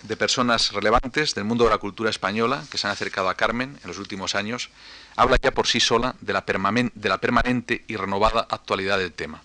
[0.06, 3.78] de personas relevantes del mundo de la cultura española que se han acercado a Carmen
[3.82, 4.70] en los últimos años,
[5.16, 9.42] habla ya por sí sola de la, permanente y renovada actualidad del tema.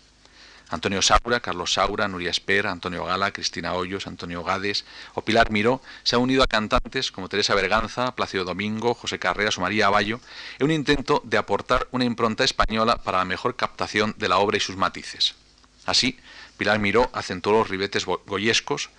[0.70, 4.86] Antonio Saura, Carlos Saura, Nuria Esper, Antonio Gala, Cristina Hoyos, Antonio Gades
[5.16, 9.58] o Pilar Miró se han unido a cantantes como Teresa Berganza, Plácido Domingo, José Carreras
[9.58, 10.22] o María Aballo
[10.60, 14.58] en un intento de aportar una impronta española para la mejor captación de la obra
[14.58, 15.36] y sus matices.
[15.86, 16.18] Así,
[16.56, 18.92] Pilar Miró acentuó los ribetes goyescos,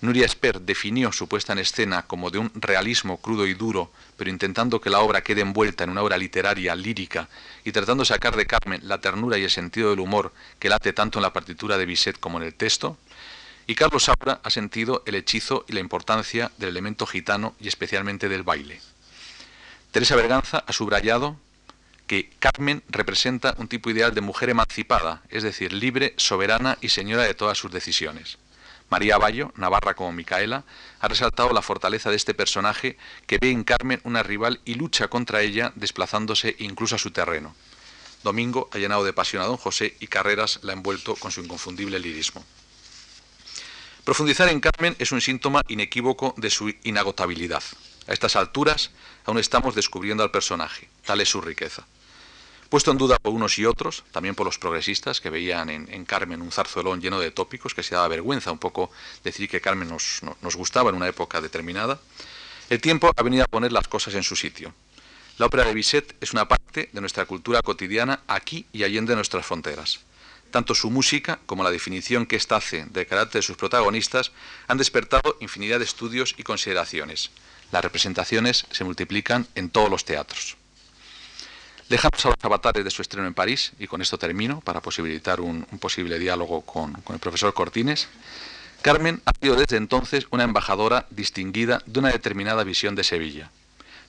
[0.00, 4.30] Nuria Esper definió su puesta en escena como de un realismo crudo y duro, pero
[4.30, 7.28] intentando que la obra quede envuelta en una obra literaria, lírica,
[7.64, 10.92] y tratando de sacar de Carmen la ternura y el sentido del humor que late
[10.92, 12.96] tanto en la partitura de Bizet como en el texto.
[13.66, 18.28] Y Carlos Saura ha sentido el hechizo y la importancia del elemento gitano y especialmente
[18.28, 18.80] del baile.
[19.90, 21.36] Teresa Berganza ha subrayado
[22.06, 27.24] que Carmen representa un tipo ideal de mujer emancipada, es decir, libre, soberana y señora
[27.24, 28.38] de todas sus decisiones.
[28.90, 30.64] María Bayo, Navarra como Micaela,
[31.00, 35.08] ha resaltado la fortaleza de este personaje que ve en Carmen una rival y lucha
[35.08, 37.54] contra ella desplazándose incluso a su terreno.
[38.24, 41.42] Domingo ha llenado de pasión a don José y Carreras la ha envuelto con su
[41.42, 42.44] inconfundible lirismo.
[44.04, 47.62] Profundizar en Carmen es un síntoma inequívoco de su inagotabilidad.
[48.06, 48.90] A estas alturas
[49.26, 51.86] aún estamos descubriendo al personaje, tal es su riqueza
[52.68, 56.42] puesto en duda por unos y otros, también por los progresistas que veían en, Carmen
[56.42, 58.90] un zarzuelón lleno de tópicos, que se daba vergüenza un poco
[59.24, 62.00] decir que Carmen nos, gustaba en una época determinada,
[62.70, 64.74] el tiempo ha venido a poner las cosas en su sitio.
[65.38, 69.46] La ópera de Bizet es una parte de nuestra cultura cotidiana aquí y allende nuestras
[69.46, 70.00] fronteras.
[70.50, 74.32] Tanto su música como la definición que ésta hace del carácter de sus protagonistas
[74.66, 77.30] han despertado infinidad de estudios y consideraciones.
[77.70, 80.56] Las representaciones se multiplican en todos los teatros.
[81.88, 85.40] Dejamos a los avatares de su estreno en París, y con esto termino, para posibilitar
[85.40, 88.08] un, posible diálogo con, con el profesor Cortines.
[88.82, 93.50] Carmen ha sido desde entonces una embajadora distinguida de una determinada visión de Sevilla.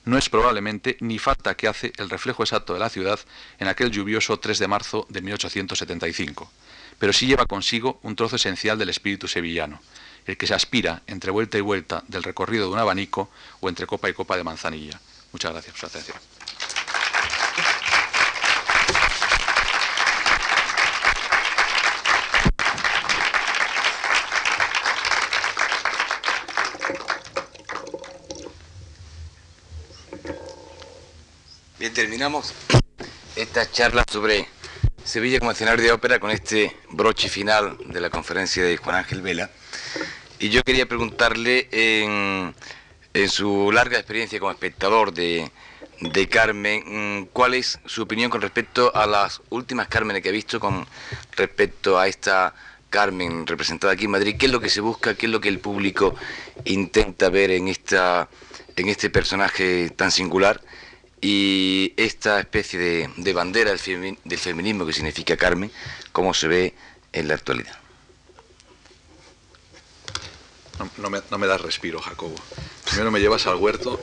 [0.04, 3.20] No es probablemente ni falta que hace el reflejo exacto de la ciudad
[3.60, 6.52] en aquel lluvioso 3 de marzo de 1875,
[6.98, 9.82] pero sí lleva consigo un trozo esencial del espíritu sevillano,
[10.26, 13.30] el que se aspira entre vuelta y vuelta del recorrido de un abanico
[13.62, 15.00] o entre copa y copa de manzanilla.
[15.32, 16.29] Muchas gracias por su atención.
[31.80, 32.54] Bien, terminamos
[33.38, 34.50] esta charla sobre
[35.06, 39.22] Sevilla como escenario de ópera con este broche final de la conferencia de Juan Ángel
[39.22, 39.50] Vela.
[40.40, 42.54] Y yo quería preguntarle en,
[43.30, 45.50] su larga experiencia como espectador de,
[46.30, 46.84] Carmen,
[47.22, 50.86] mm, ¿cuál es su opinión con respecto a las últimas Cármenes que ha visto con
[51.38, 52.54] respecto a esta
[52.90, 54.36] Carmen representada aquí en Madrid?
[54.38, 55.16] ¿Qué es lo que se busca?
[55.16, 56.14] ¿Qué es lo que el público
[56.66, 58.28] intenta ver en, esta,
[58.76, 60.62] en este personaje tan singular?
[61.22, 65.72] Y esta especie de, bandera del, feminismo que significa Carmen,
[66.12, 66.74] cómo se ve
[67.12, 67.78] en la actualidad.
[70.98, 72.36] No, me, das respiro, Jacobo.
[72.86, 74.00] Primero me llevas al huerto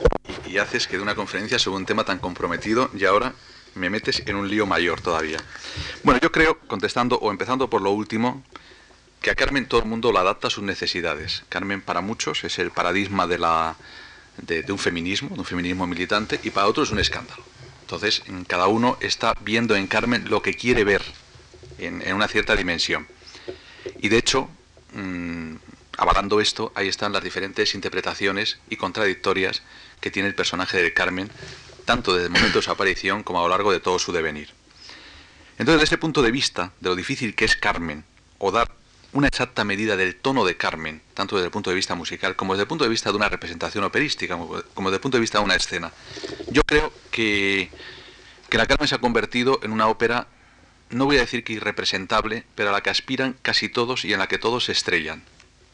[0.47, 3.33] y, haces que de una conferencia sobre un tema tan comprometido y ahora
[3.73, 5.39] me metes en un lío mayor todavía.
[6.03, 8.43] Bueno, yo creo, contestando o empezando por lo último,
[9.21, 11.43] que a Carmen todo el mundo la adapta a sus necesidades.
[11.49, 13.75] Carmen para muchos es el paradigma de la,
[14.41, 17.43] de, un feminismo, de un feminismo militante, y para otros es un escándalo.
[17.81, 21.01] Entonces, cada uno está viendo en Carmen lo que quiere ver
[21.77, 23.07] en, una cierta dimensión.
[23.99, 24.49] Y de hecho,
[24.93, 25.55] mm,
[25.97, 29.63] avalando esto, ahí están las diferentes interpretaciones y contradictorias
[30.01, 31.31] que tiene el personaje de Carmen,
[31.85, 34.49] tanto desde el momento de su aparición como a lo largo de todo su devenir.
[35.57, 38.03] Entonces, desde ese punto de vista, de lo difícil que es Carmen,
[38.37, 38.69] o dar
[39.13, 42.53] una exacta medida del tono de Carmen, tanto desde el punto de vista musical como
[42.53, 45.39] desde el punto de vista de una representación operística, como, desde el punto de vista
[45.39, 45.91] de una escena.
[46.49, 47.69] Yo creo que,
[48.49, 50.27] que la Carmen se ha convertido en una ópera,
[50.89, 54.19] no voy a decir que irrepresentable, pero a la que aspiran casi todos y en
[54.19, 55.23] la que todos se estrellan.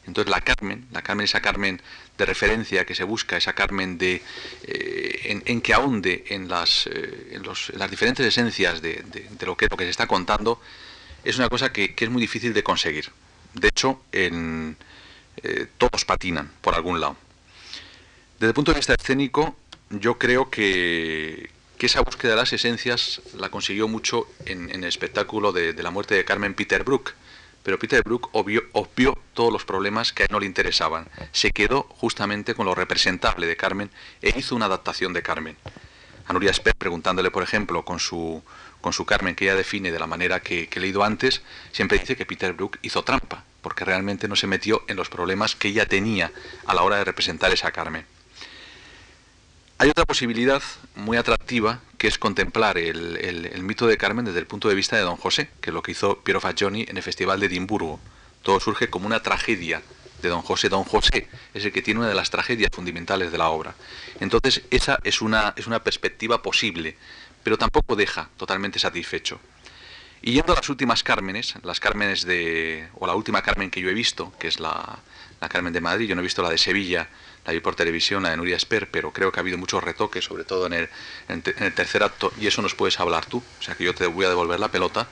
[0.06, 1.82] Entonces la Carmen, la Carmen, esa Carmen
[2.18, 4.22] de referencia que se busca, esa Carmen de,
[4.64, 9.04] eh, en, que ahonde en las, eh, en, las diferentes esencias de,
[9.46, 10.62] lo, que, lo que se está contando,
[11.24, 13.10] es una cosa que, es muy difícil de conseguir.
[13.54, 17.18] De hecho, eh, todos patinan por algún lado.
[18.40, 19.56] Desde el punto de vista escénico,
[19.90, 21.50] yo creo que,
[21.80, 26.24] esa búsqueda de las esencias la consiguió mucho en, el espectáculo de, la muerte de
[26.24, 27.12] Carmen Peter Brook.
[27.62, 31.10] Pero Peter Brook obvió, todos los problemas que a él no le interesaban.
[31.34, 33.90] Se quedó justamente con lo representable de Carmen
[34.22, 35.58] e hizo una adaptación de Carmen.
[36.26, 38.42] A Nuria preguntándole, por ejemplo, con su,
[38.84, 42.18] con su Carmen, que ella define de la manera que, he leído antes, siempre dice
[42.18, 45.88] que Peter Brook hizo trampa, porque realmente no se metió en los problemas que ella
[45.88, 46.34] tenía
[46.66, 48.06] a la hora de representar esa Carmen.
[49.78, 50.62] Hay otra posibilidad
[50.96, 55.04] muy atractiva que es contemplar el, mito de Carmen desde el punto de vista de
[55.04, 58.02] Don José, que es lo que hizo Piero Fagioni en el Festival de Edimburgo.
[58.42, 59.82] Todo surge como una tragedia
[60.22, 60.68] de Don José.
[60.68, 63.76] Don José es el que tiene una de las tragedias fundamentales de la obra.
[64.20, 66.98] Entonces, esa es una, es una perspectiva posible,
[67.44, 69.40] pero tampoco deja totalmente satisfecho.
[70.22, 72.88] Y yendo a las últimas Cármenes, las Cármenes de.
[72.96, 75.00] o la última Carmen que yo he visto, que es la,
[75.42, 77.10] la Carmen de Madrid, yo no he visto la de Sevilla,
[77.46, 80.24] la vi por televisión, la de Nuria Esper, pero creo que ha habido muchos retoques,
[80.24, 80.90] sobre todo en el,
[81.28, 84.08] en el tercer acto, y eso nos puedes hablar tú, o sea que yo te
[84.08, 85.10] voy a devolver la pelota.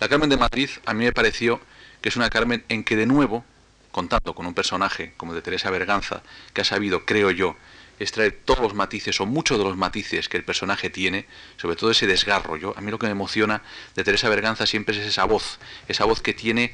[0.00, 1.60] La Carmen de Madrid a mí me pareció
[2.00, 3.44] que es una Carmen en que de nuevo,
[3.90, 6.22] contando con un personaje como de Teresa Berganza,
[6.52, 7.56] que ha sabido, creo yo,
[7.98, 11.26] extraer todos los matices o muchos de los matices que el personaje tiene,
[11.56, 12.56] sobre todo ese desgarro.
[12.56, 13.62] Yo, a mí lo que me emociona
[13.94, 16.72] de Teresa Berganza siempre es esa voz, esa voz que tiene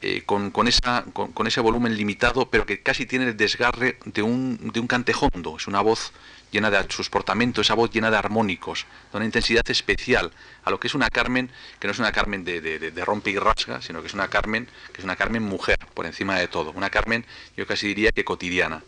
[0.00, 4.70] eh, con, esa, con, ese volumen limitado, pero que casi tiene el desgarre de un,
[4.72, 5.56] de un cantejondo.
[5.56, 6.12] Es una voz
[6.52, 10.32] llena de sus portamentos, esa voz llena de armónicos, de una intensidad especial,
[10.64, 11.50] a lo que es una Carmen,
[11.80, 14.68] que no es una Carmen de, de, rompe y rasga, sino que es una Carmen,
[14.92, 16.70] que es una Carmen mujer, por encima de todo.
[16.72, 17.24] Una Carmen,
[17.56, 18.82] yo casi diría que cotidiana.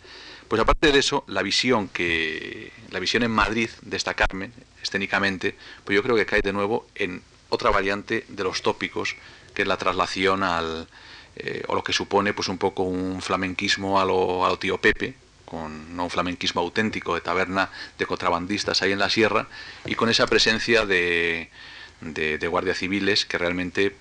[0.50, 5.54] Pues aparte de eso, la visión que la visión en Madrid de esta Carmen, escénicamente,
[5.84, 9.14] pues yo creo que cae de nuevo en otra variante de los tópicos,
[9.54, 10.88] que es la traslación al
[11.36, 15.94] eh, o lo que supone pues un poco un flamenquismo a lo, tío Pepe, con
[15.94, 19.46] no un flamenquismo auténtico de taberna de contrabandistas ahí en la sierra
[19.86, 21.48] y con esa presencia de,
[22.00, 23.94] de, de guardias civiles que realmente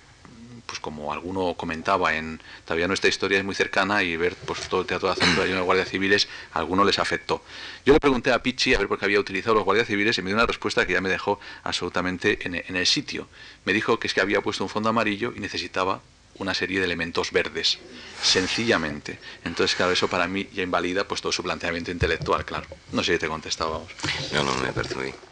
[0.70, 4.82] pues como alguno comentaba, en todavía nuestra historia es muy cercana y ver pues todo
[4.82, 7.43] el teatro de acento lleno de guardias civiles, a alguno les afectó.
[7.86, 10.22] Yo le pregunté a Pichi a ver por qué había utilizado los guardias civiles y
[10.22, 13.28] me dio una respuesta que ya me dejó absolutamente en, en el sitio.
[13.65, 16.01] Me dijo que es que había puesto un fondo amarillo y necesitaba
[16.38, 17.80] una serie de elementos verdes,
[18.22, 19.20] sencillamente.
[19.43, 22.67] Entonces, claro, eso para mí ya invalida pues todo su planteamiento intelectual, claro.
[22.91, 23.91] No sé si te contestaba, vamos.
[24.32, 24.72] No, no, me
[25.03, 25.28] bien.